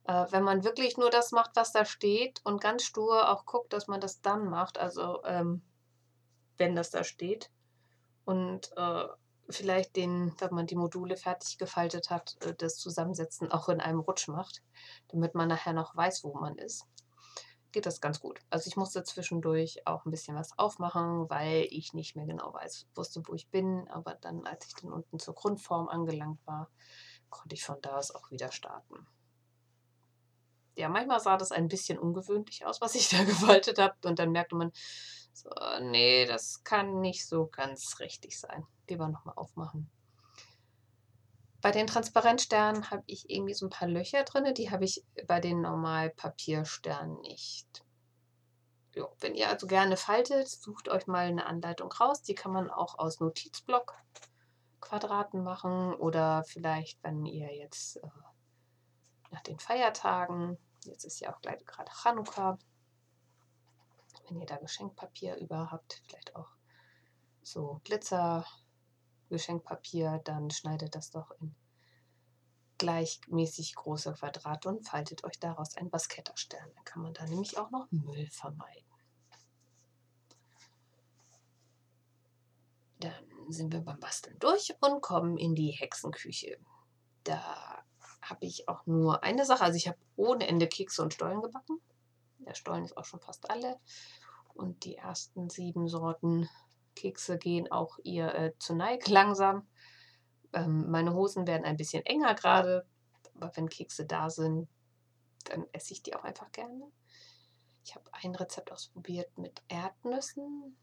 äh, 0.05 0.25
wenn 0.31 0.43
man 0.43 0.63
wirklich 0.63 0.97
nur 0.97 1.09
das 1.09 1.31
macht, 1.31 1.51
was 1.55 1.71
da 1.71 1.85
steht 1.85 2.41
und 2.43 2.61
ganz 2.61 2.83
stur 2.83 3.29
auch 3.29 3.45
guckt, 3.45 3.73
dass 3.73 3.87
man 3.87 4.01
das 4.01 4.21
dann 4.21 4.49
macht, 4.49 4.77
also 4.77 5.23
ähm, 5.25 5.61
wenn 6.57 6.75
das 6.75 6.91
da 6.91 7.03
steht, 7.03 7.49
und 8.25 8.71
äh, 8.77 9.05
vielleicht 9.49 9.95
den, 9.95 10.33
wenn 10.39 10.53
man 10.53 10.67
die 10.67 10.75
Module 10.75 11.17
fertig 11.17 11.57
gefaltet 11.57 12.09
hat, 12.09 12.37
äh, 12.41 12.53
das 12.55 12.77
Zusammensetzen 12.77 13.51
auch 13.51 13.69
in 13.69 13.81
einem 13.81 13.99
Rutsch 13.99 14.27
macht, 14.27 14.63
damit 15.09 15.35
man 15.35 15.49
nachher 15.49 15.73
noch 15.73 15.95
weiß, 15.95 16.23
wo 16.23 16.33
man 16.33 16.57
ist, 16.57 16.87
geht 17.71 17.85
das 17.85 18.01
ganz 18.01 18.19
gut. 18.19 18.39
Also 18.49 18.67
ich 18.67 18.77
musste 18.77 19.03
zwischendurch 19.03 19.85
auch 19.85 20.05
ein 20.05 20.11
bisschen 20.11 20.35
was 20.37 20.57
aufmachen, 20.57 21.29
weil 21.29 21.67
ich 21.69 21.93
nicht 21.93 22.15
mehr 22.15 22.25
genau 22.25 22.53
weiß, 22.53 22.87
wusste, 22.95 23.21
wo 23.25 23.33
ich 23.33 23.49
bin. 23.49 23.87
Aber 23.89 24.15
dann, 24.15 24.45
als 24.45 24.67
ich 24.67 24.75
dann 24.75 24.93
unten 24.93 25.19
zur 25.19 25.33
Grundform 25.33 25.89
angelangt 25.89 26.39
war, 26.45 26.69
konnte 27.29 27.55
ich 27.55 27.63
von 27.63 27.81
da 27.81 27.97
aus 27.97 28.11
auch 28.11 28.31
wieder 28.31 28.51
starten. 28.51 29.07
Ja, 30.75 30.89
manchmal 30.89 31.19
sah 31.19 31.37
das 31.37 31.51
ein 31.51 31.67
bisschen 31.67 31.99
ungewöhnlich 31.99 32.65
aus, 32.65 32.81
was 32.81 32.95
ich 32.95 33.09
da 33.09 33.23
gefaltet 33.23 33.79
habe. 33.79 33.95
Und 34.05 34.19
dann 34.19 34.31
merkte 34.31 34.55
man, 34.55 34.71
so, 35.33 35.49
nee, 35.81 36.25
das 36.25 36.63
kann 36.63 37.01
nicht 37.01 37.27
so 37.27 37.47
ganz 37.47 37.99
richtig 37.99 38.39
sein. 38.39 38.65
Lieber 38.89 39.07
nochmal 39.07 39.35
aufmachen. 39.35 39.89
Bei 41.61 41.71
den 41.71 41.87
Transparentsternen 41.87 42.91
habe 42.91 43.03
ich 43.07 43.29
irgendwie 43.29 43.53
so 43.53 43.67
ein 43.67 43.69
paar 43.69 43.87
Löcher 43.87 44.23
drin. 44.23 44.53
Die 44.53 44.69
habe 44.69 44.83
ich 44.83 45.03
bei 45.27 45.39
den 45.39 45.61
Normalpapiersternen 45.61 47.21
nicht. 47.21 47.83
Jo, 48.95 49.15
wenn 49.21 49.33
ihr 49.33 49.49
also 49.49 49.65
gerne 49.65 49.97
faltet, 49.97 50.47
sucht 50.49 50.89
euch 50.89 51.07
mal 51.07 51.25
eine 51.25 51.45
Anleitung 51.45 51.91
raus. 51.91 52.21
Die 52.21 52.35
kann 52.35 52.51
man 52.51 52.69
auch 52.69 52.99
aus 52.99 53.19
Notizblock 53.19 53.95
Quadraten 54.81 55.43
machen 55.43 55.93
oder 55.95 56.43
vielleicht, 56.43 57.01
wenn 57.03 57.25
ihr 57.25 57.55
jetzt 57.55 57.97
äh, 57.97 58.07
nach 59.31 59.41
den 59.41 59.57
Feiertagen, 59.57 60.57
jetzt 60.85 61.05
ist 61.05 61.19
ja 61.19 61.33
auch 61.33 61.41
gerade 61.41 61.91
Chanukka, 61.91 62.57
wenn 64.27 64.39
ihr 64.39 64.45
da 64.45 64.57
Geschenkpapier 64.57 65.37
über 65.37 65.71
habt, 65.71 66.01
vielleicht 66.05 66.35
auch 66.35 66.49
so 67.41 67.81
Glitzer 67.83 68.45
Geschenkpapier, 69.29 70.21
dann 70.23 70.49
schneidet 70.51 70.95
das 70.95 71.09
doch 71.09 71.31
in 71.41 71.55
gleichmäßig 72.77 73.75
große 73.75 74.13
Quadrate 74.13 74.69
und 74.69 74.87
faltet 74.87 75.23
euch 75.23 75.39
daraus 75.39 75.75
ein 75.75 75.89
Basketterstern. 75.89 76.69
Dann 76.75 76.83
kann 76.83 77.01
man 77.01 77.13
da 77.13 77.25
nämlich 77.25 77.57
auch 77.57 77.71
noch 77.71 77.87
Müll 77.91 78.27
vermeiden. 78.29 78.83
Dann 82.99 83.25
sind 83.49 83.73
wir 83.73 83.81
beim 83.81 83.99
Basteln 83.99 84.37
durch 84.39 84.75
und 84.81 85.01
kommen 85.01 85.37
in 85.37 85.55
die 85.55 85.71
Hexenküche. 85.71 86.57
Da 87.23 87.72
habe 88.29 88.45
ich 88.45 88.67
auch 88.67 88.85
nur 88.85 89.23
eine 89.23 89.45
Sache. 89.45 89.63
Also 89.63 89.77
ich 89.77 89.87
habe 89.87 89.97
ohne 90.15 90.47
Ende 90.47 90.67
Kekse 90.67 91.01
und 91.01 91.13
Stollen 91.13 91.41
gebacken. 91.41 91.79
Der 92.39 92.55
Stollen 92.55 92.85
ist 92.85 92.97
auch 92.97 93.05
schon 93.05 93.19
fast 93.19 93.49
alle. 93.49 93.79
Und 94.53 94.85
die 94.85 94.95
ersten 94.95 95.49
sieben 95.49 95.87
Sorten 95.87 96.49
Kekse 96.95 97.37
gehen 97.37 97.71
auch 97.71 97.97
ihr 98.03 98.33
äh, 98.33 98.53
zu 98.59 98.75
Neig 98.75 99.07
langsam. 99.07 99.67
Ähm, 100.53 100.89
meine 100.89 101.13
Hosen 101.13 101.47
werden 101.47 101.65
ein 101.65 101.77
bisschen 101.77 102.05
enger 102.05 102.35
gerade, 102.35 102.85
aber 103.35 103.51
wenn 103.55 103.69
Kekse 103.69 104.05
da 104.05 104.29
sind, 104.29 104.67
dann 105.45 105.65
esse 105.71 105.93
ich 105.93 106.03
die 106.03 106.15
auch 106.15 106.23
einfach 106.23 106.51
gerne. 106.51 106.91
Ich 107.83 107.95
habe 107.95 108.05
ein 108.13 108.35
Rezept 108.35 108.71
ausprobiert 108.71 109.37
mit 109.37 109.61
Erdnüssen 109.67 110.77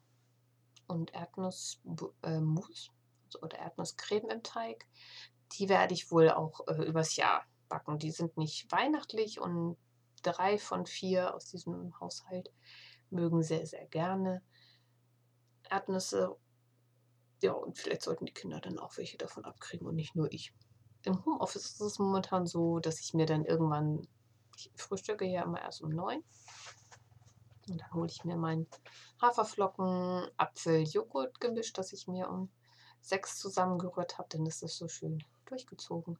und 0.86 1.14
Erdnussmus 1.14 2.10
äh, 2.22 2.40
also, 3.26 3.40
oder 3.42 3.58
Erdnusscreme 3.58 4.28
im 4.28 4.42
Teig. 4.42 4.86
Die 5.52 5.68
werde 5.68 5.94
ich 5.94 6.10
wohl 6.10 6.30
auch 6.30 6.66
äh, 6.68 6.84
übers 6.84 7.16
Jahr 7.16 7.44
backen. 7.68 7.98
Die 7.98 8.10
sind 8.10 8.36
nicht 8.36 8.70
weihnachtlich 8.70 9.40
und 9.40 9.76
drei 10.22 10.58
von 10.58 10.86
vier 10.86 11.34
aus 11.34 11.46
diesem 11.46 11.98
Haushalt 11.98 12.52
mögen 13.10 13.42
sehr, 13.42 13.66
sehr 13.66 13.86
gerne. 13.86 14.42
Erdnüsse. 15.68 16.36
Ja, 17.42 17.52
und 17.52 17.78
vielleicht 17.78 18.02
sollten 18.02 18.26
die 18.26 18.34
Kinder 18.34 18.60
dann 18.60 18.78
auch 18.78 18.96
welche 18.96 19.16
davon 19.16 19.44
abkriegen 19.44 19.86
und 19.86 19.94
nicht 19.94 20.14
nur 20.14 20.30
ich. 20.32 20.52
Im 21.04 21.24
Homeoffice 21.24 21.64
ist 21.64 21.80
es 21.80 21.98
momentan 21.98 22.46
so, 22.46 22.80
dass 22.80 23.00
ich 23.00 23.14
mir 23.14 23.24
dann 23.24 23.46
irgendwann, 23.46 24.06
ich 24.56 24.70
frühstücke 24.76 25.24
ja 25.24 25.42
immer 25.42 25.62
erst 25.62 25.80
um 25.80 25.90
neun. 25.90 26.22
Und 27.68 27.80
dann 27.80 27.92
hole 27.94 28.08
ich 28.10 28.24
mir 28.24 28.36
mein 28.36 28.66
Haferflocken, 29.22 30.28
Apfel, 30.36 30.82
Joghurt 30.82 31.40
gemischt, 31.40 31.78
das 31.78 31.92
ich 31.92 32.06
mir 32.08 32.28
um 32.28 32.50
sechs 33.00 33.38
zusammengerührt 33.38 34.18
habe. 34.18 34.46
Ist 34.46 34.62
das 34.62 34.76
so 34.76 34.88
schön 34.88 35.24
durchgezogen. 35.50 36.18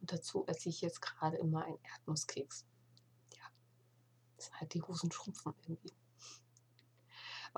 Und 0.00 0.12
dazu 0.12 0.44
esse 0.46 0.68
ich 0.68 0.80
jetzt 0.80 1.00
gerade 1.00 1.36
immer 1.36 1.64
einen 1.64 1.78
Erdnusskeks. 1.82 2.66
Ja, 3.34 3.44
das 4.36 4.46
sind 4.46 4.60
halt 4.60 4.74
die 4.74 4.82
Hosen 4.82 5.10
schrumpfen 5.12 5.54
irgendwie 5.62 5.94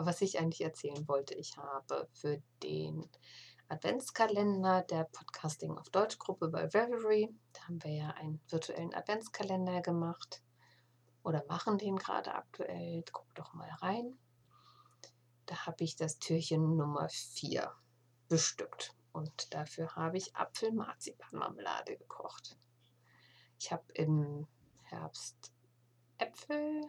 was 0.05 0.21
ich 0.21 0.39
eigentlich 0.39 0.63
erzählen 0.63 1.07
wollte, 1.09 1.35
ich 1.35 1.57
habe 1.57 2.09
für 2.13 2.41
den 2.63 3.09
Adventskalender 3.69 4.83
der 4.83 5.05
Podcasting 5.05 5.77
auf 5.77 5.91
Deutsch 5.91 6.19
Gruppe 6.19 6.49
bei 6.49 6.65
Reverie, 6.65 7.29
da 7.53 7.63
haben 7.63 7.83
wir 7.83 7.93
ja 7.93 8.11
einen 8.11 8.41
virtuellen 8.49 8.95
Adventskalender 8.95 9.83
gemacht 9.83 10.43
oder 11.23 11.45
machen 11.49 11.79
den 11.79 11.97
gerade 11.97 12.35
aktuell. 12.35 13.05
Guck 13.13 13.35
doch 13.35 13.53
mal 13.53 13.69
rein. 13.83 14.19
Da 15.47 15.67
habe 15.67 15.85
ich 15.85 15.97
das 15.97 16.19
Türchen 16.19 16.77
Nummer 16.77 17.09
4 17.09 17.71
bestückt 18.29 18.95
und 19.13 19.55
dafür 19.55 19.95
habe 19.97 20.17
ich 20.17 20.35
Apfel-Marzipan-Marmelade 20.37 21.97
gekocht. 21.97 22.57
Ich 23.59 23.73
habe 23.73 23.85
im 23.95 24.47
Herbst 24.85 25.53
Äpfel, 26.19 26.83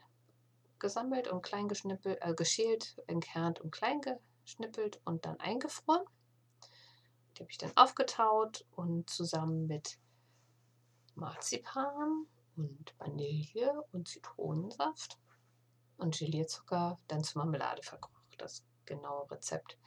gesammelt 0.80 1.28
und 1.28 1.42
klein 1.42 1.68
geschnippelt, 1.68 2.20
äh, 2.22 2.34
geschält, 2.34 3.02
entkernt 3.08 3.60
und 3.60 3.72
klein 3.72 4.02
geschnippelt 4.44 5.02
und 5.06 5.26
dann 5.26 5.40
eingefroren. 5.40 6.06
Die 7.36 7.42
habe 7.42 7.52
ich 7.52 7.58
dann 7.58 7.76
aufgetaut 7.76 8.66
und 8.72 9.10
zusammen 9.10 9.68
mit 9.68 10.00
Marzipan 11.16 12.26
und 12.56 12.94
Vanille 12.98 13.84
und 13.92 14.08
Zitronensaft 14.08 15.20
und 15.98 16.18
Gelierzucker 16.18 16.98
dann 17.08 17.24
zur 17.24 17.44
Marmelade 17.44 17.84
verkocht. 17.84 18.36
Das 18.38 18.64
genaue 18.86 19.30
Rezept 19.32 19.78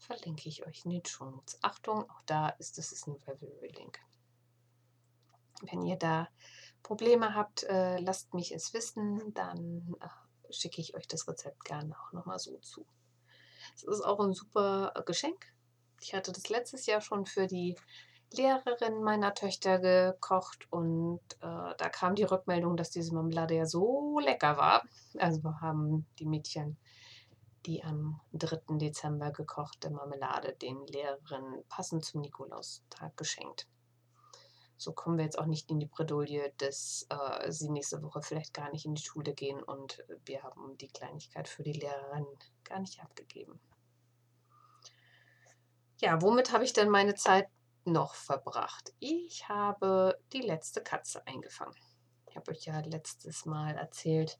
verlinke 0.00 0.48
ich 0.48 0.66
euch 0.66 0.84
in 0.84 0.90
den 0.90 1.04
Shownotes. 1.04 1.58
Achtung, 1.62 2.08
auch 2.10 2.22
da 2.26 2.48
ist 2.48 2.78
es 2.78 3.06
ein 3.06 3.16
Revelry-Link. 3.26 4.00
Wenn 5.62 5.82
ihr 5.82 5.96
da 5.96 6.28
Probleme 6.82 7.34
habt, 7.34 7.64
äh, 7.64 7.98
lasst 7.98 8.34
mich 8.34 8.52
es 8.52 8.72
wissen, 8.72 9.32
dann 9.34 9.94
äh, 10.00 10.52
schicke 10.52 10.80
ich 10.80 10.94
euch 10.94 11.06
das 11.06 11.28
Rezept 11.28 11.64
gerne 11.64 11.94
auch 12.00 12.12
nochmal 12.12 12.38
so 12.38 12.56
zu. 12.58 12.86
Es 13.76 13.82
ist 13.82 14.00
auch 14.00 14.20
ein 14.20 14.32
super 14.32 14.92
Geschenk. 15.06 15.52
Ich 16.00 16.14
hatte 16.14 16.32
das 16.32 16.48
letztes 16.48 16.86
Jahr 16.86 17.02
schon 17.02 17.26
für 17.26 17.46
die 17.46 17.76
Lehrerin 18.32 19.02
meiner 19.02 19.34
Töchter 19.34 19.78
gekocht 19.78 20.66
und 20.70 21.20
äh, 21.40 21.74
da 21.76 21.88
kam 21.90 22.14
die 22.14 22.22
Rückmeldung, 22.22 22.76
dass 22.76 22.90
diese 22.90 23.14
Marmelade 23.14 23.54
ja 23.54 23.66
so 23.66 24.18
lecker 24.20 24.56
war. 24.56 24.82
Also 25.18 25.42
haben 25.60 26.06
die 26.18 26.26
Mädchen 26.26 26.78
die 27.66 27.82
am 27.84 28.20
3. 28.32 28.78
Dezember 28.78 29.30
gekochte 29.32 29.90
Marmelade 29.90 30.54
den 30.54 30.86
Lehrerinnen 30.86 31.64
passend 31.68 32.04
zum 32.04 32.20
Nikolaustag 32.22 33.16
geschenkt. 33.16 33.68
so 34.76 34.92
kommen 34.92 35.18
wir 35.18 35.24
jetzt 35.24 35.38
auch 35.38 35.46
nicht 35.46 35.70
in 35.70 35.78
die 35.78 35.86
Bredouille, 35.86 36.54
dass 36.56 37.06
äh, 37.10 37.52
sie 37.52 37.68
nächste 37.68 38.02
Woche 38.02 38.22
vielleicht 38.22 38.54
gar 38.54 38.70
nicht 38.70 38.86
in 38.86 38.94
die 38.94 39.02
Schule 39.02 39.34
gehen 39.34 39.62
und 39.62 40.02
wir 40.24 40.42
haben 40.42 40.78
die 40.78 40.88
Kleinigkeit 40.88 41.48
für 41.48 41.62
die 41.62 41.74
Lehrerin 41.74 42.26
gar 42.64 42.80
nicht 42.80 42.98
abgegeben. 43.02 43.60
Ja, 46.00 46.22
womit 46.22 46.52
habe 46.52 46.64
ich 46.64 46.72
denn 46.72 46.88
meine 46.88 47.14
Zeit 47.14 47.48
noch 47.84 48.14
verbracht? 48.14 48.94
Ich 49.00 49.50
habe 49.50 50.18
die 50.32 50.40
letzte 50.40 50.82
Katze 50.82 51.26
eingefangen. 51.26 51.76
Ich 52.26 52.36
habe 52.36 52.50
euch 52.52 52.64
ja 52.64 52.80
letztes 52.80 53.44
Mal 53.44 53.76
erzählt, 53.76 54.38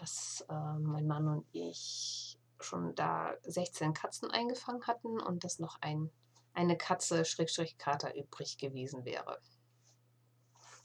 dass 0.00 0.44
äh, 0.48 0.78
mein 0.78 1.06
Mann 1.06 1.28
und 1.28 1.46
ich 1.52 2.38
schon 2.60 2.94
da 2.94 3.34
16 3.42 3.92
Katzen 3.92 4.30
eingefangen 4.30 4.86
hatten 4.86 5.20
und 5.20 5.44
dass 5.44 5.58
noch 5.58 5.78
ein, 5.80 6.10
eine 6.54 6.76
Katze, 6.76 7.24
Schrägstrich 7.24 7.78
Kater, 7.78 8.16
übrig 8.16 8.58
gewesen 8.58 9.04
wäre. 9.04 9.38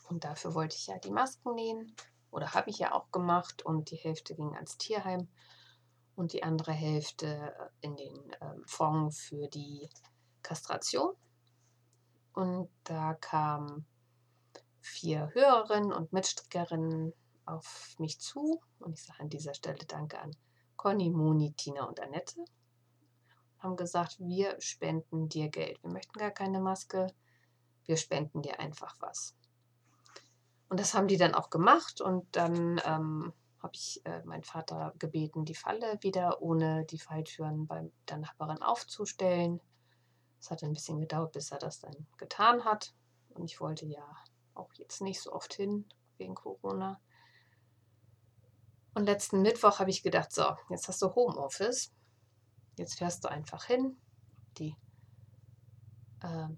Und 0.09 0.25
dafür 0.25 0.53
wollte 0.53 0.75
ich 0.75 0.87
ja 0.87 0.99
die 0.99 1.11
Masken 1.11 1.55
nähen 1.55 1.95
oder 2.31 2.53
habe 2.53 2.69
ich 2.69 2.79
ja 2.79 2.93
auch 2.93 3.11
gemacht 3.11 3.63
und 3.63 3.91
die 3.91 3.95
Hälfte 3.95 4.35
ging 4.35 4.53
ans 4.55 4.77
Tierheim 4.77 5.29
und 6.15 6.33
die 6.33 6.43
andere 6.43 6.73
Hälfte 6.73 7.71
in 7.79 7.95
den 7.95 8.35
ähm, 8.41 8.63
Fonds 8.65 9.21
für 9.21 9.47
die 9.47 9.89
Kastration. 10.41 11.15
Und 12.33 12.69
da 12.83 13.13
kamen 13.15 13.85
vier 14.81 15.29
Hörerinnen 15.33 15.93
und 15.93 16.11
Mitstrickerinnen 16.11 17.13
auf 17.45 17.95
mich 17.99 18.19
zu 18.19 18.61
und 18.79 18.93
ich 18.93 19.03
sage 19.03 19.21
an 19.21 19.29
dieser 19.29 19.53
Stelle 19.53 19.85
Danke 19.85 20.19
an 20.19 20.31
Conny, 20.75 21.09
Moni, 21.09 21.53
Tina 21.53 21.83
und 21.83 21.99
Annette. 21.99 22.43
Haben 23.59 23.75
gesagt, 23.75 24.17
wir 24.19 24.59
spenden 24.59 25.29
dir 25.29 25.49
Geld. 25.49 25.81
Wir 25.83 25.91
möchten 25.91 26.17
gar 26.17 26.31
keine 26.31 26.59
Maske, 26.59 27.07
wir 27.85 27.97
spenden 27.97 28.41
dir 28.41 28.59
einfach 28.59 28.95
was. 28.99 29.35
Und 30.69 30.79
das 30.79 30.93
haben 30.93 31.07
die 31.07 31.17
dann 31.17 31.35
auch 31.35 31.49
gemacht 31.49 32.01
und 32.01 32.35
dann 32.35 32.81
ähm, 32.85 33.33
habe 33.61 33.73
ich 33.75 34.01
äh, 34.05 34.23
meinen 34.23 34.43
Vater 34.43 34.93
gebeten, 34.97 35.45
die 35.45 35.53
Falle 35.53 35.97
wieder 36.01 36.41
ohne 36.41 36.85
die 36.85 36.97
Falltüren 36.97 37.67
bei 37.67 37.91
der 38.09 38.17
Nachbarin 38.17 38.61
aufzustellen. 38.61 39.59
Es 40.39 40.49
hat 40.49 40.63
ein 40.63 40.73
bisschen 40.73 40.99
gedauert, 40.99 41.33
bis 41.33 41.51
er 41.51 41.59
das 41.59 41.79
dann 41.79 42.07
getan 42.17 42.65
hat. 42.65 42.93
Und 43.29 43.45
ich 43.45 43.61
wollte 43.61 43.85
ja 43.85 44.03
auch 44.55 44.73
jetzt 44.73 45.01
nicht 45.01 45.21
so 45.21 45.31
oft 45.31 45.53
hin 45.53 45.85
wegen 46.17 46.35
Corona. 46.35 46.99
Und 48.93 49.05
letzten 49.05 49.41
Mittwoch 49.41 49.79
habe 49.79 49.89
ich 49.89 50.03
gedacht, 50.03 50.33
so, 50.33 50.55
jetzt 50.69 50.87
hast 50.87 51.01
du 51.01 51.13
Homeoffice. 51.15 51.93
Jetzt 52.77 52.97
fährst 52.97 53.23
du 53.23 53.29
einfach 53.29 53.65
hin. 53.65 53.97
Die 54.57 54.75
ähm, 56.23 56.57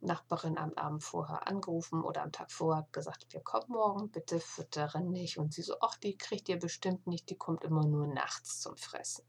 Nachbarin 0.00 0.56
am 0.56 0.72
Abend 0.74 1.02
vorher 1.02 1.46
angerufen 1.46 2.02
oder 2.02 2.22
am 2.22 2.32
Tag 2.32 2.52
vorher 2.52 2.86
gesagt, 2.92 3.26
wir 3.30 3.40
kommen 3.40 3.68
morgen, 3.68 4.10
bitte 4.10 4.40
füttern 4.40 5.10
nicht. 5.10 5.38
Und 5.38 5.52
sie 5.52 5.62
so, 5.62 5.74
ach, 5.80 5.96
die 5.96 6.16
kriegt 6.16 6.48
ihr 6.48 6.58
bestimmt 6.58 7.06
nicht, 7.06 7.28
die 7.30 7.36
kommt 7.36 7.64
immer 7.64 7.84
nur 7.84 8.06
nachts 8.06 8.60
zum 8.60 8.76
Fressen. 8.76 9.24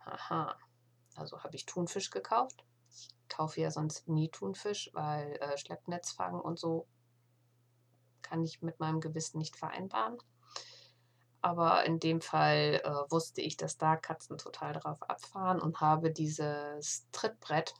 Aha, 0.00 0.56
also 1.16 1.42
habe 1.42 1.56
ich 1.56 1.66
Thunfisch 1.66 2.10
gekauft. 2.10 2.64
Ich 2.90 3.08
kaufe 3.28 3.60
ja 3.60 3.70
sonst 3.70 4.08
nie 4.08 4.30
Thunfisch, 4.30 4.90
weil 4.94 5.32
äh, 5.40 5.58
Schleppnetzfang 5.58 6.40
und 6.40 6.58
so 6.58 6.86
kann 8.22 8.44
ich 8.44 8.62
mit 8.62 8.80
meinem 8.80 9.00
Gewissen 9.00 9.38
nicht 9.38 9.56
vereinbaren. 9.56 10.18
Aber 11.46 11.84
in 11.84 12.00
dem 12.00 12.20
Fall 12.20 12.80
äh, 12.82 12.90
wusste 13.12 13.40
ich, 13.40 13.56
dass 13.56 13.78
da 13.78 13.94
Katzen 13.94 14.36
total 14.36 14.72
drauf 14.72 15.00
abfahren 15.08 15.60
und 15.60 15.80
habe 15.80 16.10
dieses 16.10 17.06
Trittbrett, 17.12 17.72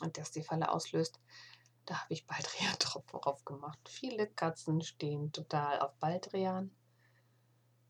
und 0.00 0.16
das 0.16 0.30
die 0.30 0.44
Falle 0.44 0.70
auslöst, 0.70 1.18
da 1.84 1.96
habe 1.96 2.14
ich 2.14 2.24
Baldrian-Tropfen 2.28 3.20
drauf 3.22 3.44
gemacht. 3.44 3.80
Viele 3.88 4.28
Katzen 4.28 4.82
stehen 4.82 5.32
total 5.32 5.80
auf 5.80 5.96
Baldrian. 5.96 6.70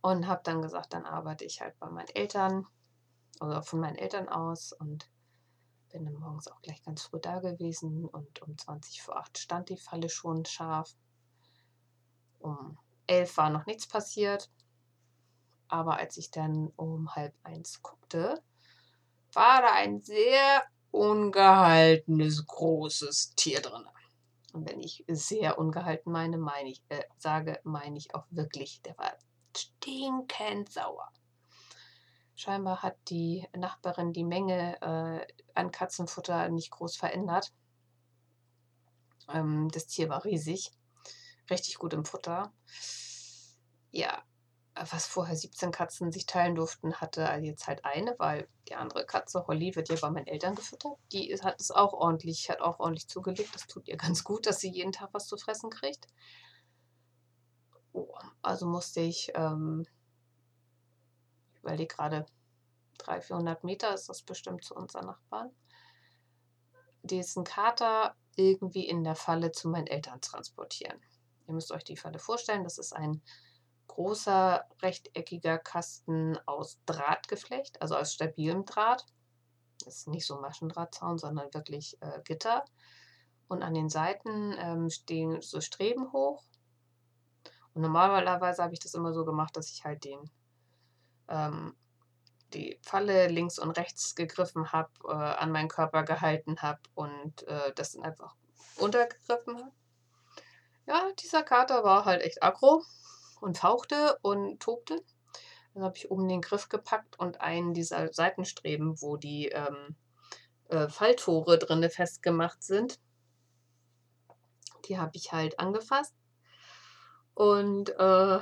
Und 0.01 0.27
habe 0.27 0.41
dann 0.45 0.63
gesagt, 0.63 0.95
dann 0.95 1.05
arbeite 1.05 1.45
ich 1.45 1.61
halt 1.61 1.79
bei 1.79 1.91
meinen 1.91 2.09
Eltern 2.09 2.67
oder 3.39 3.63
von 3.63 3.81
meinen 3.81 3.97
Eltern 3.97 4.31
aus 4.31 4.73
und 4.73 5.11
bin 5.91 6.07
dann 6.07 6.15
morgens 6.15 6.49
auch 6.49 6.63
gleich 6.63 6.83
ganz 6.83 7.03
früh 7.03 7.21
da 7.21 7.41
gewesen 7.41 8.07
und 8.07 8.41
um 8.41 8.57
20 8.57 9.03
vor 9.03 9.19
8 9.19 9.37
stand 9.37 9.69
die 9.69 9.77
Falle 9.77 10.09
schon 10.09 10.47
scharf. 10.47 10.97
Um 12.39 12.79
elf 13.13 13.37
war 13.37 13.51
noch 13.51 13.67
nichts 13.67 13.87
passiert. 13.87 14.51
Aber 15.69 15.97
als 15.97 16.17
ich 16.17 16.31
dann 16.31 16.73
um 16.77 17.15
halb 17.15 17.35
eins 17.43 17.83
guckte, 17.83 18.43
war 19.33 19.63
da 19.63 19.73
ein 19.73 20.01
sehr 20.01 20.63
ungehaltenes, 20.91 22.47
großes 22.47 23.35
Tier 23.35 23.61
drin. 23.61 23.87
Und 24.53 24.69
wenn 24.69 24.81
ich 24.81 25.05
sehr 25.09 25.59
ungehalten 25.59 26.13
meine, 26.13 26.37
meine 26.37 26.69
ich, 26.69 26.83
äh, 26.91 27.03
sage, 27.17 27.59
meine 27.65 27.97
ich 27.97 28.15
auch 28.15 28.27
wirklich, 28.31 28.83
der 28.83 28.97
war 28.99 29.13
stinkend 29.57 30.71
sauer. 30.71 31.09
Scheinbar 32.35 32.83
hat 32.83 32.97
die 33.09 33.47
Nachbarin 33.57 34.13
die 34.13 34.25
Menge 34.25 34.81
äh, 34.83 35.27
an 35.55 35.71
Katzenfutter 35.71 36.49
nicht 36.51 36.71
groß 36.71 36.97
verändert. 36.97 37.53
Ähm, 39.29 39.69
das 39.73 39.87
Tier 39.87 40.09
war 40.11 40.25
riesig, 40.25 40.71
richtig 41.49 41.79
gut 41.79 41.95
im 41.95 42.05
Futter 42.05 42.53
ja, 43.93 44.23
was 44.75 45.07
vorher 45.07 45.37
17 45.37 45.71
Katzen 45.71 46.13
sich 46.13 46.27
teilen 46.27 46.55
durften, 46.55 46.95
hatte 46.95 47.23
jetzt 47.43 47.67
halt 47.67 47.85
eine, 47.85 48.15
weil 48.19 48.49
die 48.69 48.75
andere 48.75 49.05
Katze, 49.05 49.47
Holly, 49.47 49.77
wird 49.77 49.91
ja 49.91 49.97
bei 50.01 50.11
meinen 50.11 50.27
Eltern 50.27 50.55
gefüttert. 50.55 50.97
Die 51.13 51.35
hat 51.43 51.61
es 51.61 51.71
auch 51.71 51.93
ordentlich, 51.93 52.49
hat 52.49 52.61
auch 52.61 52.81
ordentlich 52.81 53.07
zugelegt. 53.07 53.55
Das 53.55 53.67
tut 53.67 53.87
ihr 53.87 53.97
ganz 53.97 54.25
gut, 54.25 54.47
dass 54.47 54.61
sie 54.61 54.71
jeden 54.71 54.93
Tag 54.93 55.11
was 55.13 55.27
zu 55.27 55.37
fressen 55.37 55.71
kriegt. 55.71 56.07
Oh, 57.93 58.17
also 58.41 58.67
musste 58.67 59.01
ich, 59.01 59.31
ähm, 59.35 59.87
ich 61.53 61.61
überlege 61.61 61.95
gerade, 61.95 62.27
300, 62.99 63.25
400 63.25 63.65
Meter 63.65 63.93
ist 63.93 64.09
das 64.09 64.23
bestimmt 64.23 64.65
zu 64.65 64.75
unseren 64.75 65.07
Nachbarn, 65.07 65.51
diesen 67.03 67.45
Kater 67.45 68.15
irgendwie 68.37 68.89
in 68.89 69.05
der 69.05 69.17
Falle 69.17 69.53
zu 69.53 69.69
meinen 69.69 69.87
Eltern 69.87 70.21
transportieren. 70.23 70.99
Ihr 71.47 71.55
müsst 71.55 71.73
euch 71.73 71.85
die 71.85 71.97
Falle 71.97 72.19
vorstellen, 72.19 72.65
das 72.65 72.79
ist 72.79 72.95
ein 72.95 73.21
großer 73.93 74.65
rechteckiger 74.81 75.59
Kasten 75.59 76.39
aus 76.47 76.79
Drahtgeflecht, 76.87 77.83
also 77.83 77.95
aus 77.95 78.15
stabilem 78.15 78.65
Draht. 78.65 79.05
Das 79.85 79.99
ist 79.99 80.09
nicht 80.09 80.27
so 80.27 80.41
Maschendrahtzaun, 80.41 81.19
sondern 81.19 81.53
wirklich 81.53 81.99
äh, 82.01 82.23
Gitter. 82.25 82.65
Und 83.49 83.63
an 83.63 83.75
den 83.75 83.91
Seiten 83.91 84.55
ähm, 84.59 84.89
stehen 84.89 85.43
so 85.43 85.61
Streben 85.61 86.11
hoch. 86.11 86.43
Und 87.75 87.83
normalerweise 87.83 88.63
habe 88.63 88.73
ich 88.73 88.81
das 88.81 88.95
immer 88.95 89.13
so 89.13 89.27
gemacht, 89.27 89.55
dass 89.59 89.71
ich 89.71 89.85
halt 89.85 90.05
den, 90.05 90.31
ähm, 91.29 91.77
die 92.55 92.79
Falle 92.81 93.29
links 93.29 93.59
und 93.59 93.73
rechts 93.73 94.15
gegriffen 94.15 94.73
habe, 94.73 94.91
äh, 95.05 95.13
an 95.13 95.53
meinen 95.53 95.69
Körper 95.69 96.03
gehalten 96.03 96.63
habe 96.63 96.81
und 96.95 97.47
äh, 97.47 97.73
das 97.75 97.93
dann 97.93 98.05
einfach 98.05 98.35
untergegriffen 98.77 99.59
habe. 99.59 99.73
Ja, 100.87 101.13
dieser 101.23 101.43
Kater 101.43 101.85
war 101.85 102.07
halt 102.07 102.23
echt 102.23 102.43
aggro 102.43 102.83
und 103.43 103.59
fauchte 103.59 104.19
und 104.23 104.61
tobte. 104.61 105.03
Dann 105.75 105.85
habe 105.85 105.97
ich 105.97 106.11
oben 106.11 106.29
den 106.29 106.43
Griff 106.43 106.69
gepackt 106.69 107.19
und 107.19 107.41
einen 107.41 107.75
dieser 107.75 108.13
Seitenstreben, 108.13 109.01
wo 109.01 109.17
die 109.17 109.49
ähm, 109.49 109.97
äh, 110.69 110.89
Falltore 110.89 111.59
drinne 111.59 111.91
festgemacht 111.91 112.63
sind, 112.63 112.99
die 114.87 114.99
habe 114.99 115.13
ich 115.15 115.33
halt 115.33 115.59
angefasst. 115.59 116.15
Und 117.35 117.91
äh, 117.91 118.41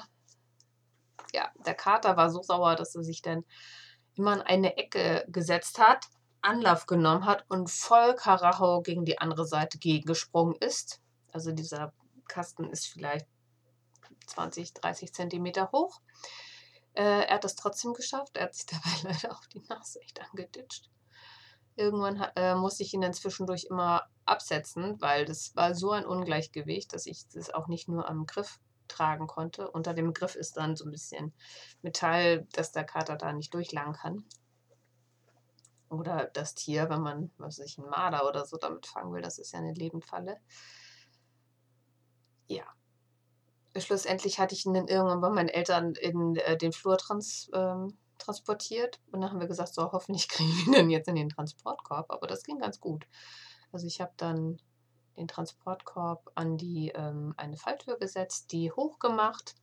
ja, 1.33 1.51
der 1.65 1.75
Kater 1.75 2.17
war 2.17 2.31
so 2.31 2.43
sauer, 2.43 2.75
dass 2.77 2.95
er 2.95 3.05
sich 3.05 3.23
dann 3.23 3.45
immer 4.15 4.35
in 4.35 4.43
eine 4.43 4.77
Ecke 4.77 5.25
gesetzt 5.29 5.79
hat, 5.79 6.07
Anlauf 6.43 6.87
genommen 6.87 7.27
hat 7.27 7.45
und 7.49 7.71
voll 7.71 8.15
Karacho 8.15 8.83
gegen 8.83 9.05
die 9.05 9.19
andere 9.19 9.47
Seite 9.47 9.79
gegengesprungen 9.79 10.57
ist. 10.57 11.01
Also 11.33 11.53
dieser 11.53 11.93
Kasten 12.27 12.71
ist 12.71 12.87
vielleicht 12.87 13.27
20, 14.31 14.75
30 14.75 15.13
Zentimeter 15.13 15.71
hoch. 15.73 16.01
Äh, 16.95 17.25
er 17.27 17.35
hat 17.35 17.45
es 17.45 17.57
trotzdem 17.57 17.95
geschafft. 17.95 18.37
Er 18.37 18.45
hat 18.45 18.55
sich 18.55 18.67
dabei 19.03 19.13
leider 19.13 19.33
auf 19.33 19.47
die 19.49 19.63
Nase 19.69 20.01
echt 20.01 20.21
angeditscht. 20.21 20.91
Irgendwann 21.77 22.21
äh, 22.37 22.55
musste 22.55 22.83
ich 22.83 22.93
ihn 22.93 23.01
dann 23.01 23.15
zwischendurch 23.15 23.65
immer 23.71 24.09
absetzen, 24.27 25.01
weil 25.01 25.25
das 25.25 25.55
war 25.57 25.75
so 25.75 25.93
ein 25.93 26.05
Ungleichgewicht, 26.05 26.93
dass 26.93 27.07
ich 27.07 27.29
das 27.29 27.51
auch 27.51 27.69
nicht 27.69 27.89
nur 27.89 28.09
am 28.09 28.27
Griff 28.27 28.61
tragen 28.89 29.27
konnte. 29.27 29.71
Unter 29.71 29.95
dem 29.95 30.13
Griff 30.13 30.35
ist 30.35 30.57
dann 30.57 30.77
so 30.77 30.85
ein 30.85 30.91
bisschen 30.91 31.33
Metall, 31.81 32.47
dass 32.53 32.73
der 32.73 32.85
Kater 32.85 33.17
da 33.17 33.33
nicht 33.33 33.55
durchlangen 33.55 33.95
kann. 33.95 34.25
Oder 35.89 36.27
das 36.27 36.55
Tier, 36.55 36.89
wenn 36.91 37.01
man, 37.01 37.31
was 37.39 37.59
weiß 37.59 37.67
ich, 37.67 37.79
einen 37.79 37.89
Marder 37.89 38.29
oder 38.29 38.45
so 38.45 38.57
damit 38.57 38.87
fangen 38.87 39.13
will, 39.13 39.23
das 39.23 39.39
ist 39.39 39.53
ja 39.53 39.59
eine 39.59 39.73
Lebendfalle. 39.73 40.39
Ja, 42.47 42.65
schlussendlich 43.77 44.39
hatte 44.39 44.55
ich 44.55 44.67
ihn 44.67 44.75
dann 44.75 44.89
irgendwann 44.89 45.21
bei 45.21 45.31
meinen 45.31 45.49
Eltern 45.49 45.95
in 45.95 46.37
äh, 46.37 46.57
den 46.57 46.73
Flur 46.73 46.99
trans, 46.99 47.51
ähm, 47.55 47.97
transportiert. 48.19 49.01
Und 49.13 49.21
dann 49.21 49.31
haben 49.31 49.41
wir 49.41 49.47
gesagt, 49.47 49.75
so 49.75 49.93
hoffentlich 49.93 50.29
kriegen 50.29 50.51
wir 50.51 50.67
ihn 50.67 50.73
dann 50.73 50.91
jetzt 50.91 51.09
in 51.09 51.15
den 51.15 51.29
Transportkorb. 51.29 52.11
Aber 52.11 52.27
das 52.27 52.43
ging 52.43 52.59
ganz 52.59 52.81
gut. 52.81 53.07
Also 53.73 53.87
ich 53.87 54.01
habe 54.01 54.13
dann 54.17 54.59
den 55.17 55.29
Transportkorb 55.29 56.31
an 56.35 56.57
die 56.57 56.93
ähm, 56.95 57.35
eine 57.37 57.57
Falltür 57.57 57.99
gesetzt, 57.99 58.53
die 58.53 58.73
hochgemacht, 58.73 59.55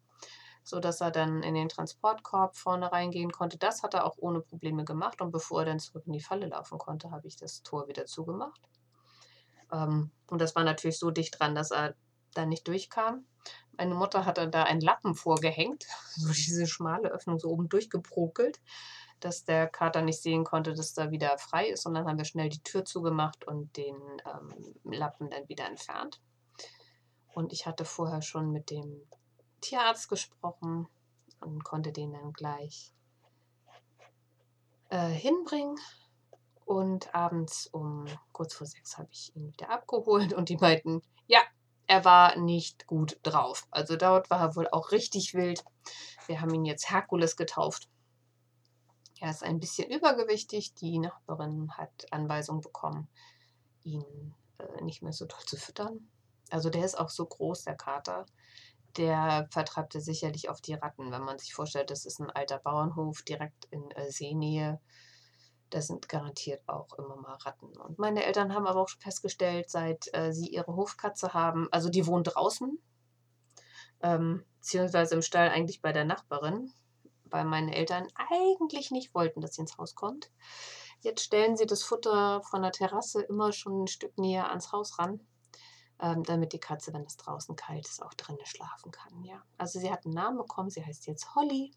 sodass 0.64 1.02
er 1.02 1.12
dann 1.12 1.44
in 1.44 1.56
den 1.56 1.70
Transportkorb 1.70 2.56
vorne 2.56 2.92
reingehen 2.92 3.32
konnte. 3.32 3.58
Das 3.58 3.84
hat 3.84 3.94
er 3.94 4.06
auch 4.06 4.18
ohne 4.18 4.42
Probleme 4.42 4.86
gemacht 4.86 5.22
und 5.22 5.32
bevor 5.32 5.62
er 5.62 5.66
dann 5.66 5.80
zurück 5.80 6.04
in 6.06 6.14
die 6.14 6.22
Falle 6.22 6.48
laufen 6.48 6.78
konnte, 6.78 7.12
habe 7.12 7.28
ich 7.28 7.38
das 7.38 7.64
Tor 7.64 7.88
wieder 7.88 8.06
zugemacht. 8.06 8.62
Ähm, 9.72 10.12
und 10.30 10.42
das 10.42 10.56
war 10.56 10.64
natürlich 10.64 11.00
so 11.00 11.12
dicht 11.12 11.40
dran, 11.40 11.56
dass 11.56 11.72
er 11.72 11.96
da 12.34 12.46
nicht 12.46 12.68
durchkam. 12.68 13.26
Meine 13.78 13.96
Mutter 13.96 14.26
hat 14.26 14.38
dann 14.38 14.52
da 14.52 14.64
einen 14.64 14.82
Lappen 14.82 15.16
vorgehängt, 15.16 15.86
so 16.16 16.32
diese 16.32 16.68
schmale 16.68 17.10
Öffnung 17.10 17.40
so 17.40 17.50
oben 17.50 17.70
durchgebrokelt, 17.70 18.60
dass 19.20 19.46
der 19.46 19.68
Kater 19.68 20.02
nicht 20.02 20.22
sehen 20.22 20.44
konnte, 20.44 20.74
dass 20.74 20.94
da 20.94 21.12
wieder 21.12 21.38
frei 21.38 21.70
ist. 21.70 21.86
Und 21.86 21.94
dann 21.94 22.08
haben 22.08 22.18
wir 22.18 22.26
schnell 22.26 22.50
die 22.50 22.64
Tür 22.64 22.86
zugemacht 22.86 23.46
und 23.46 23.76
den 23.78 23.96
ähm, 24.26 24.76
Lappen 24.84 25.30
dann 25.30 25.48
wieder 25.48 25.66
entfernt. 25.66 26.22
Und 27.34 27.54
ich 27.54 27.66
hatte 27.66 27.86
vorher 27.86 28.22
schon 28.22 28.52
mit 28.52 28.72
dem 28.72 29.02
Tierarzt 29.62 30.10
gesprochen 30.10 30.88
und 31.40 31.64
konnte 31.64 31.92
den 31.92 32.14
dann 32.14 32.34
gleich 32.34 32.94
äh, 34.90 35.10
hinbringen. 35.10 35.78
Und 36.66 37.16
abends 37.16 37.68
um 37.68 38.06
kurz 38.34 38.54
vor 38.54 38.68
sechs 38.68 38.98
habe 38.98 39.08
ich 39.12 39.34
ihn 39.36 39.54
wieder 39.54 39.70
abgeholt 39.70 40.34
und 40.34 40.50
die 40.50 40.58
meinten, 40.58 41.02
ja, 41.26 41.40
er 41.88 42.04
war 42.04 42.38
nicht 42.38 42.86
gut 42.86 43.18
drauf. 43.24 43.66
Also 43.72 43.96
dort 43.96 44.30
war 44.30 44.42
er 44.42 44.56
wohl 44.56 44.68
auch 44.70 44.92
richtig 44.92 45.34
wild. 45.34 45.64
Wir 46.28 46.42
haben 46.42 46.54
ihn 46.54 46.66
jetzt 46.66 46.90
Herkules 46.90 47.38
getauft. 47.38 47.90
Er 49.20 49.32
ist 49.32 49.44
ein 49.44 49.60
bisschen 49.60 49.90
übergewichtig. 49.90 50.76
Die 50.76 51.00
Nachbarin 51.00 51.72
hat 51.78 52.06
Anweisung 52.12 52.62
bekommen, 52.62 53.08
ihn 53.84 54.36
äh, 54.60 54.84
nicht 54.84 55.02
mehr 55.02 55.14
so 55.14 55.26
toll 55.26 55.46
zu 55.46 55.56
füttern. 55.56 56.08
Also 56.50 56.70
der 56.70 56.86
ist 56.86 56.98
auch 56.98 57.10
so 57.10 57.26
groß, 57.26 57.64
der 57.64 57.76
Kater. 57.76 58.26
Der 58.98 59.48
vertreibte 59.52 60.02
sicherlich 60.02 60.50
auf 60.50 60.62
die 60.62 60.74
Ratten, 60.74 61.12
wenn 61.12 61.24
man 61.24 61.38
sich 61.38 61.54
vorstellt, 61.54 61.90
das 61.90 62.06
ist 62.06 62.20
ein 62.20 62.30
alter 62.30 62.60
Bauernhof 62.60 63.22
direkt 63.24 63.66
in 63.66 63.90
äh, 63.92 64.12
Seenähe 64.12 64.80
da 65.70 65.82
sind 65.82 66.08
garantiert 66.10 66.68
auch 66.68 66.94
immer 66.98 67.16
mal 67.18 67.36
Ratten. 67.36 67.76
Und 67.78 68.00
meine 68.00 68.24
Eltern 68.24 68.54
haben 68.54 68.68
aber 68.68 68.82
auch 68.82 68.90
schon 68.90 69.02
festgestellt, 69.02 69.70
seit 69.70 70.14
äh, 70.14 70.32
sie 70.32 70.48
ihre 70.48 70.76
Hofkatze 70.76 71.34
haben, 71.34 71.68
also 71.72 71.90
die 71.90 72.08
wohnt 72.08 72.34
draußen, 72.34 72.78
ähm, 74.02 74.44
beziehungsweise 74.60 75.16
im 75.16 75.22
Stall 75.22 75.50
eigentlich 75.50 75.82
bei 75.82 75.92
der 75.92 76.06
Nachbarin, 76.06 76.72
weil 77.26 77.46
meine 77.46 77.76
Eltern 77.76 78.08
eigentlich 78.16 78.92
nicht 78.92 79.14
wollten, 79.14 79.42
dass 79.42 79.56
sie 79.56 79.62
ins 79.62 79.78
Haus 79.78 79.96
kommt. 79.96 80.32
Jetzt 81.02 81.22
stellen 81.22 81.58
sie 81.58 81.66
das 81.66 81.84
Futter 81.84 82.42
von 82.44 82.62
der 82.62 82.72
Terrasse 82.72 83.22
immer 83.22 83.52
schon 83.52 83.84
ein 83.84 83.88
Stück 83.88 84.18
näher 84.18 84.50
ans 84.50 84.72
Haus 84.72 84.98
ran, 84.98 85.20
ähm, 86.00 86.24
damit 86.24 86.54
die 86.54 86.60
Katze, 86.60 86.94
wenn 86.94 87.04
es 87.04 87.18
draußen 87.18 87.56
kalt 87.56 87.88
ist, 87.88 88.02
auch 88.02 88.14
drinnen 88.14 88.46
schlafen 88.46 88.92
kann. 88.92 89.24
Ja. 89.24 89.44
Also 89.58 89.80
sie 89.80 89.92
hat 89.92 90.06
einen 90.06 90.16
Namen 90.16 90.38
bekommen, 90.38 90.70
sie 90.70 90.84
heißt 90.84 91.08
jetzt 91.08 91.36
Holly. 91.36 91.72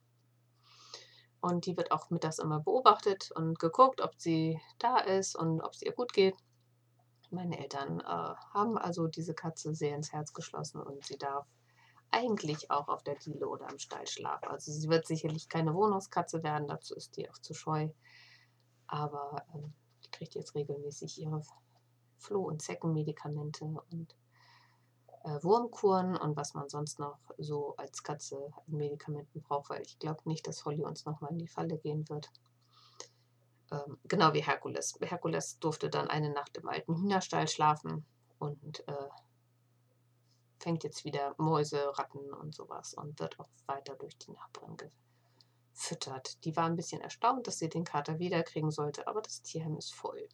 Und 1.41 1.67
die 1.67 1.77
wird 1.77 1.91
auch 1.93 2.11
mittags 2.11 2.39
immer 2.39 2.61
beobachtet 2.61 3.31
und 3.33 3.59
geguckt, 3.59 4.01
ob 4.01 4.15
sie 4.17 4.61
da 4.79 4.99
ist 4.99 5.37
und 5.37 5.61
ob 5.63 5.73
es 5.73 5.83
ihr 5.83 5.93
gut 5.93 6.13
geht. 6.13 6.37
Meine 7.31 7.59
Eltern 7.59 8.01
äh, 8.01 8.05
haben 8.05 8.77
also 8.77 9.07
diese 9.07 9.35
Katze 9.35 9.75
sehr 9.75 9.95
ins 9.95 10.13
Herz 10.13 10.33
geschlossen 10.33 10.83
und 10.83 11.05
sie 11.07 11.17
darf 11.17 11.47
eigentlich 12.11 12.71
auch 12.71 12.89
auf 12.89 13.03
der 13.05 13.15
Diele 13.15 13.49
oder 13.49 13.69
im 13.71 13.79
Stall 13.79 14.07
schlafen. 14.07 14.49
Also 14.49 14.73
sie 14.73 14.89
wird 14.89 15.07
sicherlich 15.07 15.49
keine 15.49 15.75
Wohnungskatze 15.75 16.43
werden, 16.43 16.69
dazu 16.69 16.95
ist 16.95 17.17
die 17.17 17.31
auch 17.31 17.39
zu 17.39 17.55
scheu. 17.55 17.89
Aber 18.87 19.45
ähm, 19.55 19.73
die 20.05 20.11
kriegt 20.11 20.35
jetzt 20.35 20.55
regelmäßig 20.55 21.21
ihre 21.21 21.43
Floh- 22.19 22.49
und 22.49 22.63
Zeckenmedikamente 22.63 23.65
und 23.65 24.17
äh, 25.25 25.43
Wurmkuren 25.43 26.17
und 26.17 26.37
was 26.37 26.55
man 26.55 26.69
sonst 26.69 26.99
noch 26.99 27.19
so 27.39 27.75
als 27.77 28.03
Katze 28.03 28.37
an 28.67 28.77
Medikamenten 28.77 29.43
braucht, 29.43 29.71
weil 29.71 29.83
ich 29.83 29.99
glaube 29.99 30.23
nicht, 30.25 30.47
dass 30.47 30.65
Holly 30.65 30.83
uns 30.83 31.05
nochmal 31.05 31.33
in 31.33 31.39
die 31.39 31.49
Falle 31.49 31.79
gehen 31.79 32.09
wird. 32.09 32.31
Ähm, 33.71 33.99
genau 34.05 34.33
wie 34.33 34.43
Herkules. 34.43 34.99
Herkules 35.01 35.59
durfte 35.59 35.91
dann 35.91 36.09
eine 36.09 36.31
Nacht 36.31 36.57
im 36.57 36.69
alten 36.69 36.97
Hühnerstall 36.97 37.49
schlafen 37.49 38.07
und 38.39 38.87
äh, 38.89 39.09
fängt 40.59 40.85
jetzt 40.85 41.05
wieder 41.05 41.35
Mäuse, 41.39 41.97
Ratten 41.99 42.33
und 42.35 42.55
sowas 42.55 42.95
und 42.95 43.19
wird 43.21 43.39
auch 43.39 43.49
weiter 43.67 43.95
durch 43.97 44.17
die 44.19 44.33
Nachbarn 44.33 44.77
gefüttert. 44.77 46.45
Die 46.45 46.57
war 46.57 46.65
ein 46.65 46.77
bisschen 46.77 47.01
erstaunt, 47.01 47.47
dass 47.47 47.59
sie 47.59 47.69
den 47.69 47.85
Kater 47.85 48.19
wiederkriegen 48.19 48.71
sollte, 48.71 49.07
aber 49.07 49.23
das 49.23 49.43
Tierheim 49.43 49.77
ist 49.77 49.95
voll. 49.95 50.29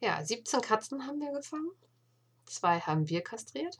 Ja, 0.00 0.24
17 0.24 0.60
Katzen 0.60 1.06
haben 1.06 1.20
wir 1.20 1.32
gefangen. 1.32 1.70
Zwei 2.52 2.80
haben 2.80 3.08
wir 3.08 3.22
kastriert. 3.22 3.78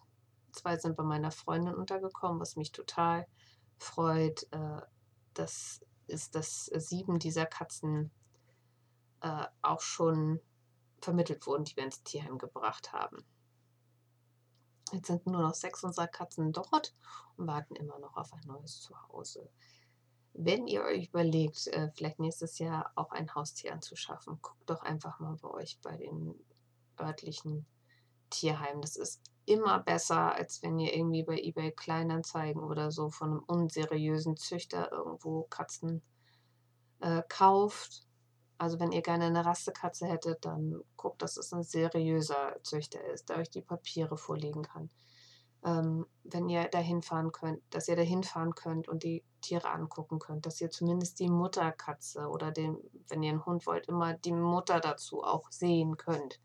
Zwei 0.51 0.79
sind 0.79 0.97
bei 0.97 1.03
meiner 1.03 1.31
Freundin 1.31 1.75
untergekommen, 1.75 2.41
was 2.41 2.57
mich 2.57 2.73
total 2.73 3.27
freut. 3.77 4.51
Äh, 4.51 4.81
das 5.35 5.85
ist, 6.07 6.35
dass 6.35 6.71
sieben 6.75 7.19
dieser 7.19 7.45
Katzen 7.45 8.11
äh, 9.21 9.45
auch 9.61 9.83
schon 9.83 10.41
vermittelt 11.03 11.47
wurden, 11.47 11.65
die 11.65 11.77
wir 11.77 11.85
ins 11.85 12.03
Tierheim 12.03 12.39
gebracht 12.39 12.95
haben. 12.95 13.23
Jetzt 14.91 15.09
sind 15.09 15.27
nur 15.27 15.43
noch 15.43 15.55
sechs 15.55 15.85
unserer 15.85 16.09
Katzen 16.09 16.51
dort 16.53 16.95
und 17.37 17.47
warten 17.47 17.77
immer 17.77 17.99
noch 17.99 18.17
auf 18.17 18.33
ein 18.33 18.47
neues 18.47 18.81
Zuhause. 18.81 19.51
Wenn 20.33 20.67
ihr 20.67 20.83
euch 20.83 21.09
überlegt, 21.09 21.67
äh, 21.67 21.91
vielleicht 21.95 22.21
nächstes 22.21 22.59
Jahr 22.59 22.91
auch 22.95 23.11
ein 23.11 23.35
Haustier 23.35 23.75
anzuschaffen, 23.75 24.39
guckt 24.41 24.71
doch 24.71 24.81
einfach 24.81 25.21
mal 25.21 25.37
bei 25.37 25.51
euch 25.51 25.79
bei 25.83 25.99
den 25.99 26.35
örtlichen 26.99 27.67
Tierheim. 28.33 28.81
Das 28.81 28.97
ist 28.97 29.21
immer 29.45 29.81
besser, 29.81 30.35
als 30.35 30.63
wenn 30.63 30.79
ihr 30.79 30.95
irgendwie 30.95 31.23
bei 31.23 31.39
eBay 31.39 31.73
Kleinanzeigen 31.73 32.63
oder 32.63 32.91
so 32.91 33.11
von 33.11 33.31
einem 33.31 33.45
unseriösen 33.47 34.37
Züchter 34.37 34.91
irgendwo 34.93 35.43
Katzen 35.45 36.03
äh, 37.01 37.23
kauft. 37.29 38.07
Also 38.59 38.79
wenn 38.79 38.93
ihr 38.93 39.03
gerne 39.03 39.27
eine 39.27 39.45
Rassekatze 39.45 40.07
hättet, 40.07 40.45
dann 40.45 40.81
guckt, 40.97 41.21
dass 41.23 41.37
es 41.37 41.53
ein 41.53 41.65
seriöser 41.65 42.57
Züchter 42.63 43.05
ist, 43.13 43.29
der 43.29 43.39
euch 43.39 43.51
die 43.51 43.63
Papiere 43.63 44.17
vorlegen 44.17 44.63
kann. 44.63 44.89
Ähm, 45.65 46.07
wenn 46.25 46.49
ihr 46.49 46.65
dahin 46.69 47.03
fahren 47.03 47.33
könnt, 47.33 47.61
dass 47.71 47.89
ihr 47.89 47.97
dahin 47.97 48.23
fahren 48.23 48.55
könnt 48.55 48.89
und 48.89 49.03
die 49.03 49.25
Tiere 49.41 49.71
angucken 49.71 50.19
könnt, 50.19 50.47
dass 50.47 50.61
ihr 50.61 50.71
zumindest 50.71 51.19
die 51.19 51.29
Mutterkatze 51.29 52.29
oder 52.29 52.53
den, 52.53 52.79
wenn 53.09 53.23
ihr 53.23 53.31
einen 53.31 53.47
Hund 53.47 53.67
wollt, 53.67 53.89
immer 53.89 54.15
die 54.15 54.33
Mutter 54.33 54.81
dazu 54.81 55.23
auch 55.23 55.51
sehen 55.51 55.97
könnt. 55.97 56.41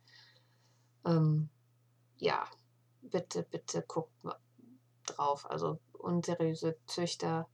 Ähm, 1.06 1.50
ja, 2.20 2.48
bitte, 3.02 3.44
bitte 3.44 3.84
guckt 3.88 4.14
drauf. 5.06 5.50
Also 5.50 5.80
unseriöse 5.94 6.78
Züchter, 6.86 7.48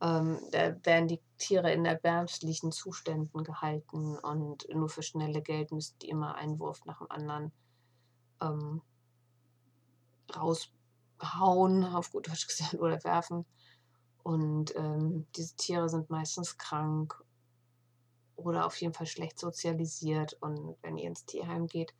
ähm, 0.00 0.38
da 0.50 0.74
werden 0.84 1.08
die 1.08 1.20
Tiere 1.38 1.72
in 1.72 1.84
erbärmlichen 1.84 2.72
Zuständen 2.72 3.44
gehalten 3.44 4.18
und 4.18 4.66
nur 4.74 4.88
für 4.88 5.02
schnelle 5.02 5.42
Geld 5.42 5.72
müssen 5.72 5.98
die 6.00 6.08
immer 6.08 6.34
einen 6.34 6.58
Wurf 6.58 6.84
nach 6.84 6.98
dem 6.98 7.10
anderen 7.10 7.52
ähm, 8.40 8.82
raushauen, 10.34 11.84
auf 11.84 12.10
gut 12.10 12.28
Deutsch 12.28 12.46
gesagt, 12.46 12.74
oder 12.74 13.02
werfen. 13.04 13.44
Und 14.22 14.74
ähm, 14.76 15.26
diese 15.36 15.56
Tiere 15.56 15.88
sind 15.88 16.10
meistens 16.10 16.56
krank 16.56 17.24
oder 18.36 18.66
auf 18.66 18.80
jeden 18.80 18.94
Fall 18.94 19.06
schlecht 19.06 19.38
sozialisiert. 19.38 20.36
Und 20.40 20.76
wenn 20.82 20.96
ihr 20.96 21.08
ins 21.08 21.24
Tierheim 21.24 21.66
geht, 21.66 21.94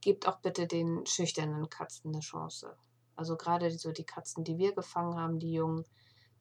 gebt 0.00 0.26
auch 0.26 0.38
bitte 0.40 0.66
den 0.66 1.04
schüchternen 1.06 1.68
Katzen 1.68 2.12
eine 2.12 2.20
Chance. 2.20 2.76
Also 3.16 3.36
gerade 3.36 3.70
so 3.70 3.92
die 3.92 4.04
Katzen, 4.04 4.44
die 4.44 4.58
wir 4.58 4.74
gefangen 4.74 5.16
haben, 5.16 5.38
die 5.38 5.52
Jungen, 5.52 5.84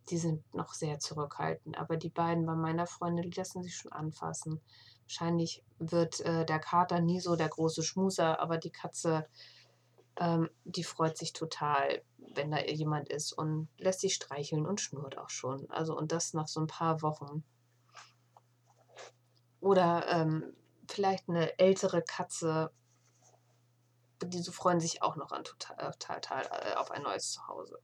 die 0.09 0.17
sind 0.17 0.53
noch 0.53 0.73
sehr 0.73 0.99
zurückhaltend. 0.99 1.77
Aber 1.77 1.97
die 1.97 2.09
beiden 2.09 2.45
bei 2.45 2.55
meiner 2.55 2.87
Freundin, 2.87 3.29
die 3.29 3.37
lassen 3.37 3.63
sich 3.63 3.75
schon 3.75 3.91
anfassen. 3.91 4.61
Wahrscheinlich 5.03 5.63
wird 5.77 6.21
äh, 6.21 6.45
der 6.45 6.59
Kater 6.59 7.01
nie 7.01 7.19
so 7.19 7.35
der 7.35 7.49
große 7.49 7.83
Schmuser, 7.83 8.39
aber 8.39 8.57
die 8.57 8.71
Katze, 8.71 9.27
ähm, 10.17 10.49
die 10.63 10.83
freut 10.83 11.17
sich 11.17 11.33
total, 11.33 12.01
wenn 12.17 12.51
da 12.51 12.59
jemand 12.59 13.09
ist 13.09 13.33
und 13.33 13.69
lässt 13.77 14.01
sich 14.01 14.13
streicheln 14.13 14.65
und 14.65 14.79
schnurrt 14.79 15.17
auch 15.17 15.29
schon. 15.29 15.69
Also 15.69 15.97
und 15.97 16.11
das 16.11 16.33
nach 16.33 16.47
so 16.47 16.61
ein 16.61 16.67
paar 16.67 17.01
Wochen. 17.01 17.43
Oder 19.59 20.07
ähm, 20.07 20.55
vielleicht 20.87 21.27
eine 21.27 21.59
ältere 21.59 22.01
Katze, 22.01 22.71
diese 24.25 24.51
freuen 24.51 24.79
sich 24.79 25.01
auch 25.01 25.15
noch 25.15 25.31
an 25.31 25.43
total, 25.43 25.77
äh, 25.77 25.91
total 25.97 26.45
äh, 26.51 26.75
auf 26.75 26.91
ein 26.91 27.03
neues 27.03 27.31
Zuhause. 27.31 27.79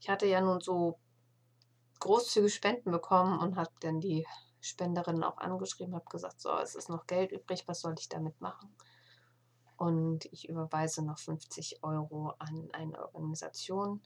Ich 0.00 0.08
hatte 0.08 0.26
ja 0.26 0.40
nun 0.40 0.60
so 0.60 0.98
großzügige 2.00 2.50
Spenden 2.50 2.90
bekommen 2.90 3.38
und 3.40 3.56
habe 3.56 3.70
dann 3.80 4.00
die 4.00 4.26
Spenderin 4.60 5.22
auch 5.22 5.38
angeschrieben, 5.38 5.94
habe 5.94 6.04
gesagt, 6.10 6.40
so, 6.40 6.50
es 6.58 6.74
ist 6.74 6.88
noch 6.88 7.06
Geld 7.06 7.32
übrig, 7.32 7.66
was 7.66 7.80
soll 7.80 7.94
ich 7.98 8.08
damit 8.08 8.40
machen? 8.40 8.74
Und 9.76 10.24
ich 10.26 10.48
überweise 10.48 11.04
noch 11.04 11.18
50 11.18 11.82
Euro 11.82 12.32
an 12.38 12.68
eine 12.72 12.98
Organisation, 13.14 14.02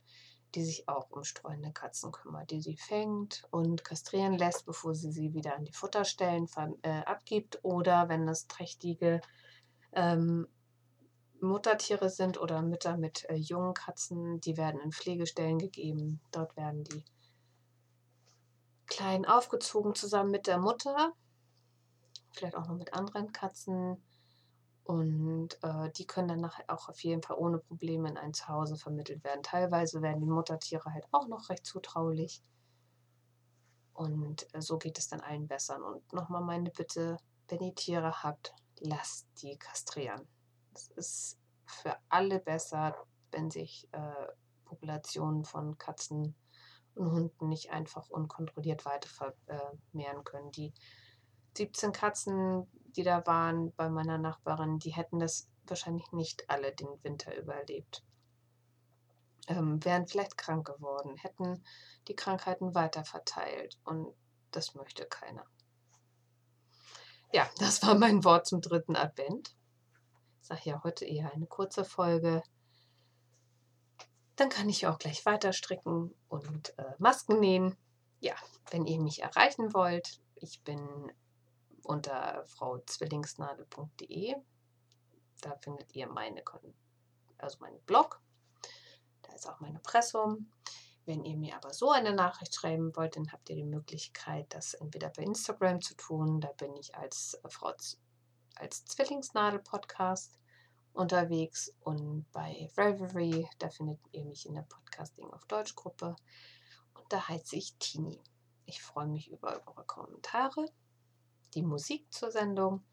die 0.55 0.65
sich 0.65 0.89
auch 0.89 1.11
um 1.11 1.23
streunende 1.23 1.73
Katzen 1.73 2.11
kümmert, 2.11 2.51
die 2.51 2.61
sie 2.61 2.77
fängt 2.77 3.45
und 3.51 3.85
kastrieren 3.85 4.37
lässt, 4.37 4.67
bevor 4.67 4.95
sie 4.95 5.13
sie 5.13 5.33
wieder 5.33 5.55
an 5.55 5.65
die 5.65 5.73
Futterstellen 5.73 6.49
äh, 6.83 7.03
abgibt 7.03 7.61
oder 7.63 8.09
wenn 8.09 8.27
das 8.27 8.49
trächtige 8.49 9.21
ähm, 9.93 10.49
Muttertiere 11.41 12.11
sind 12.11 12.41
oder 12.41 12.63
Mütter 12.63 12.97
mit 12.97 13.29
äh, 13.29 13.35
jungen 13.35 13.75
Katzen, 13.75 14.41
die 14.41 14.57
werden 14.57 14.81
in 14.81 14.93
Pflegestellen 14.93 15.59
gegeben. 15.59 16.21
Dort 16.31 16.57
werden 16.57 16.85
die 16.85 17.05
Kleinen 18.87 19.25
aufgezogen 19.25 19.95
zusammen 19.95 20.31
mit 20.31 20.47
der 20.47 20.59
Mutter, 20.59 21.13
vielleicht 22.33 22.57
auch 22.57 22.67
noch 22.67 22.77
mit 22.77 22.93
anderen 22.95 23.33
Katzen. 23.33 24.03
Und 24.85 25.63
äh, 25.63 25.91
die 25.97 26.07
können 26.07 26.29
dann 26.29 26.41
nachher 26.41 26.65
auch 26.69 26.89
auf 26.89 27.01
jeden 27.05 27.23
Fall 27.23 27.37
ohne 27.37 27.59
Probleme 27.59 28.09
in 28.09 28.17
ein 28.17 28.35
Zuhause 28.35 28.77
vermittelt 28.77 29.23
werden. 29.23 29.45
Teilweise 29.45 30.03
werden 30.03 30.21
die 30.21 30.27
Muttertiere 30.27 30.93
halt 30.93 31.07
auch 31.13 31.29
noch 31.29 31.49
recht 31.49 31.65
zutraulich. 31.65 32.43
Und 33.93 34.53
äh, 34.53 34.61
so 34.61 34.79
geht 34.79 34.99
es 34.99 35.09
dann 35.09 35.21
allen 35.21 35.47
besser. 35.47 35.77
Und 35.85 36.13
nochmal 36.13 36.43
meine 36.43 36.71
Bitte, 36.71 37.19
wenn 37.49 37.61
ihr 37.61 37.75
Tiere 37.75 38.25
habt, 38.25 38.53
lasst 38.81 39.29
die 39.43 39.57
kastrieren. 39.59 40.27
Es 40.75 40.89
ist 40.89 41.39
für 41.67 41.97
alle 42.09 42.41
besser, 42.41 42.97
wenn 43.31 43.51
sich 43.51 43.89
äh, 43.93 44.27
Populationen 44.65 45.45
von 45.45 45.79
Katzen 45.79 46.35
und 46.95 47.13
Hunden 47.13 47.49
nicht 47.49 47.71
einfach 47.71 48.09
unkontrolliert 48.09 48.85
weiter 48.85 49.09
vermehren 49.09 50.25
können. 50.25 50.51
Die 50.53 50.73
17 51.57 51.93
Katzen, 51.93 52.67
die 52.97 53.03
da 53.03 53.27
waren 53.27 53.73
bei 53.75 53.89
meiner 53.89 54.19
Nachbarin, 54.19 54.79
die 54.79 54.95
hätten 54.95 55.19
das 55.19 55.49
wahrscheinlich 55.67 56.11
nicht 56.13 56.49
alle 56.49 56.73
den 56.73 56.89
Winter 57.03 57.37
überlebt. 57.37 58.05
Ähm, 59.49 59.85
wären 59.85 60.07
vielleicht 60.07 60.37
krank 60.37 60.67
geworden, 60.67 61.17
hätten 61.17 61.65
die 62.09 62.15
Krankheiten 62.15 62.75
weiter 62.75 63.05
verteilt 63.05 63.79
und 63.85 64.15
das 64.51 64.75
möchte 64.75 65.07
keiner. 65.07 65.45
Ja, 67.33 67.49
das 67.59 67.83
war 67.83 67.95
mein 67.95 68.25
Wort 68.25 68.47
zum 68.47 68.61
dritten 68.61 68.97
Advent. 68.97 69.55
Sage 70.41 70.63
ja 70.65 70.83
heute 70.83 71.05
eher 71.05 71.33
eine 71.33 71.47
kurze 71.47 71.85
Folge. 71.85 72.43
Dann 74.37 74.49
kann 74.49 74.69
ich 74.69 74.87
auch 74.87 74.99
gleich 74.99 75.27
weiter 75.27 75.53
stricken 75.53 76.15
und 76.29 76.79
äh, 76.79 76.95
Masken 76.99 77.41
nähen. 77.41 77.77
Ja, 78.21 78.35
wenn 78.71 78.87
ihr 78.87 79.01
mich 79.01 79.23
erreichen 79.23 79.75
wollt, 79.75 80.21
ich 80.37 80.63
bin 80.63 81.13
unter 81.83 82.45
frauzwillingsnadel.de. 82.47 84.35
Da 85.43 85.57
findet 85.57 85.95
ihr 85.95 86.07
meine, 86.09 86.43
also 87.39 87.59
meinen 87.61 87.81
Blog. 87.83 88.21
Da 89.23 89.33
ist 89.35 89.49
auch 89.49 89.61
mein 89.61 89.75
Impressum. 89.75 90.51
Wenn 91.07 91.25
ihr 91.25 91.37
mir 91.37 91.57
aber 91.57 91.73
so 91.73 91.91
eine 91.91 92.13
Nachricht 92.13 92.55
schreiben 92.55 92.95
wollt, 92.95 93.17
dann 93.17 93.33
habt 93.33 93.49
ihr 93.51 93.57
die 93.57 93.65
Möglichkeit, 93.65 94.47
das 94.55 94.75
entweder 94.75 95.09
bei 95.11 95.23
Instagram 95.23 95.81
zu 95.81 95.95
tun. 95.97 96.41
Da 96.41 96.53
bin 96.53 96.77
ich 96.77 96.95
als 96.95 97.41
Frau 97.49 97.73
als 98.61 98.85
Zwillingsnadel-Podcast 98.85 100.39
unterwegs 100.93 101.73
und 101.81 102.31
bei 102.31 102.71
Reverie, 102.77 103.49
da 103.59 103.71
findet 103.71 103.99
ihr 104.13 104.25
mich 104.27 104.45
in 104.47 104.55
der 104.55 104.63
Podcasting 104.63 105.31
auf 105.33 105.47
Deutsch 105.47 105.75
Gruppe 105.75 106.15
und 106.95 107.11
da 107.11 107.27
heiße 107.27 107.57
ich 107.57 107.75
Tini. 107.79 108.21
Ich 108.67 108.83
freue 108.83 109.07
mich 109.07 109.31
über 109.31 109.63
eure 109.67 109.85
Kommentare. 109.87 110.67
Die 111.55 111.63
Musik 111.63 112.13
zur 112.13 112.31
Sendung 112.31 112.85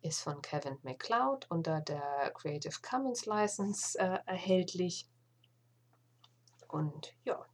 ist 0.00 0.20
von 0.20 0.40
Kevin 0.42 0.78
MacLeod 0.82 1.50
unter 1.50 1.80
der 1.80 2.30
Creative 2.34 2.76
Commons 2.80 3.26
License 3.26 3.98
äh, 3.98 4.20
erhältlich. 4.26 5.08
Und 6.68 7.16
ja, 7.24 7.44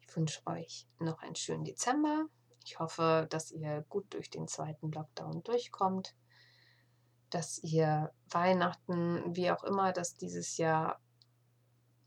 ich 0.00 0.16
wünsche 0.16 0.40
euch 0.46 0.88
noch 0.98 1.20
einen 1.20 1.36
schönen 1.36 1.64
Dezember. 1.64 2.24
Ich 2.64 2.78
hoffe, 2.78 3.26
dass 3.28 3.50
ihr 3.50 3.84
gut 3.90 4.14
durch 4.14 4.30
den 4.30 4.48
zweiten 4.48 4.90
Lockdown 4.90 5.42
durchkommt, 5.42 6.14
dass 7.30 7.58
ihr 7.58 8.12
Weihnachten, 8.30 9.36
wie 9.36 9.50
auch 9.50 9.64
immer 9.64 9.92
das 9.92 10.16
dieses 10.16 10.56
Jahr 10.56 11.00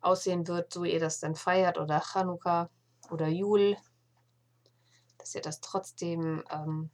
aussehen 0.01 0.47
wird, 0.47 0.74
so 0.74 0.84
ihr 0.84 0.99
das 0.99 1.19
dann 1.19 1.36
feiert 1.36 1.78
oder 1.78 2.01
Chanukka 2.01 2.69
oder 3.09 3.28
Jul, 3.28 3.78
dass 5.17 5.36
ihr 5.36 5.41
das 5.41 5.61
trotzdem 5.61 6.43
ähm, 6.49 6.89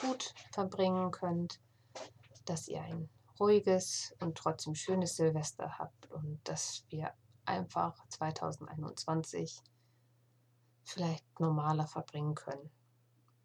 gut 0.00 0.34
verbringen 0.52 1.10
könnt, 1.10 1.60
dass 2.46 2.68
ihr 2.68 2.82
ein 2.82 3.08
ruhiges 3.38 4.14
und 4.20 4.36
trotzdem 4.38 4.74
schönes 4.74 5.16
Silvester 5.16 5.78
habt 5.78 6.10
und 6.10 6.40
dass 6.44 6.84
wir 6.88 7.12
einfach 7.44 8.06
2021 8.08 9.62
vielleicht 10.84 11.40
normaler 11.40 11.86
verbringen 11.86 12.34
können. 12.34 12.70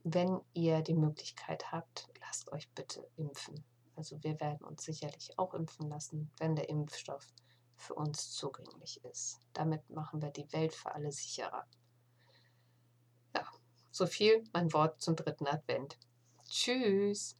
Wenn 0.04 0.42
ihr 0.54 0.82
die 0.82 0.96
Möglichkeit 0.96 1.72
habt, 1.72 2.10
lasst 2.20 2.52
euch 2.52 2.70
bitte 2.72 3.08
impfen. 3.16 3.64
Also 3.96 4.22
wir 4.24 4.40
werden 4.40 4.66
uns 4.66 4.84
sicherlich 4.84 5.38
auch 5.38 5.54
impfen 5.54 5.90
lassen, 5.90 6.32
wenn 6.38 6.56
der 6.56 6.70
Impfstoff 6.70 7.28
für 7.76 7.96
uns 7.96 8.32
zugänglich 8.32 9.04
ist. 9.04 9.40
Damit 9.54 9.90
machen 9.90 10.22
wir 10.22 10.30
die 10.30 10.52
Welt 10.54 10.74
für 10.74 10.94
alle 10.94 11.12
sicherer. 11.12 11.66
Ja, 13.36 13.46
so 13.92 14.06
viel 14.06 14.44
mein 14.54 14.72
Wort 14.74 15.02
zum 15.02 15.16
dritten 15.16 15.48
Advent. 15.48 15.98
Tschüss. 16.48 17.38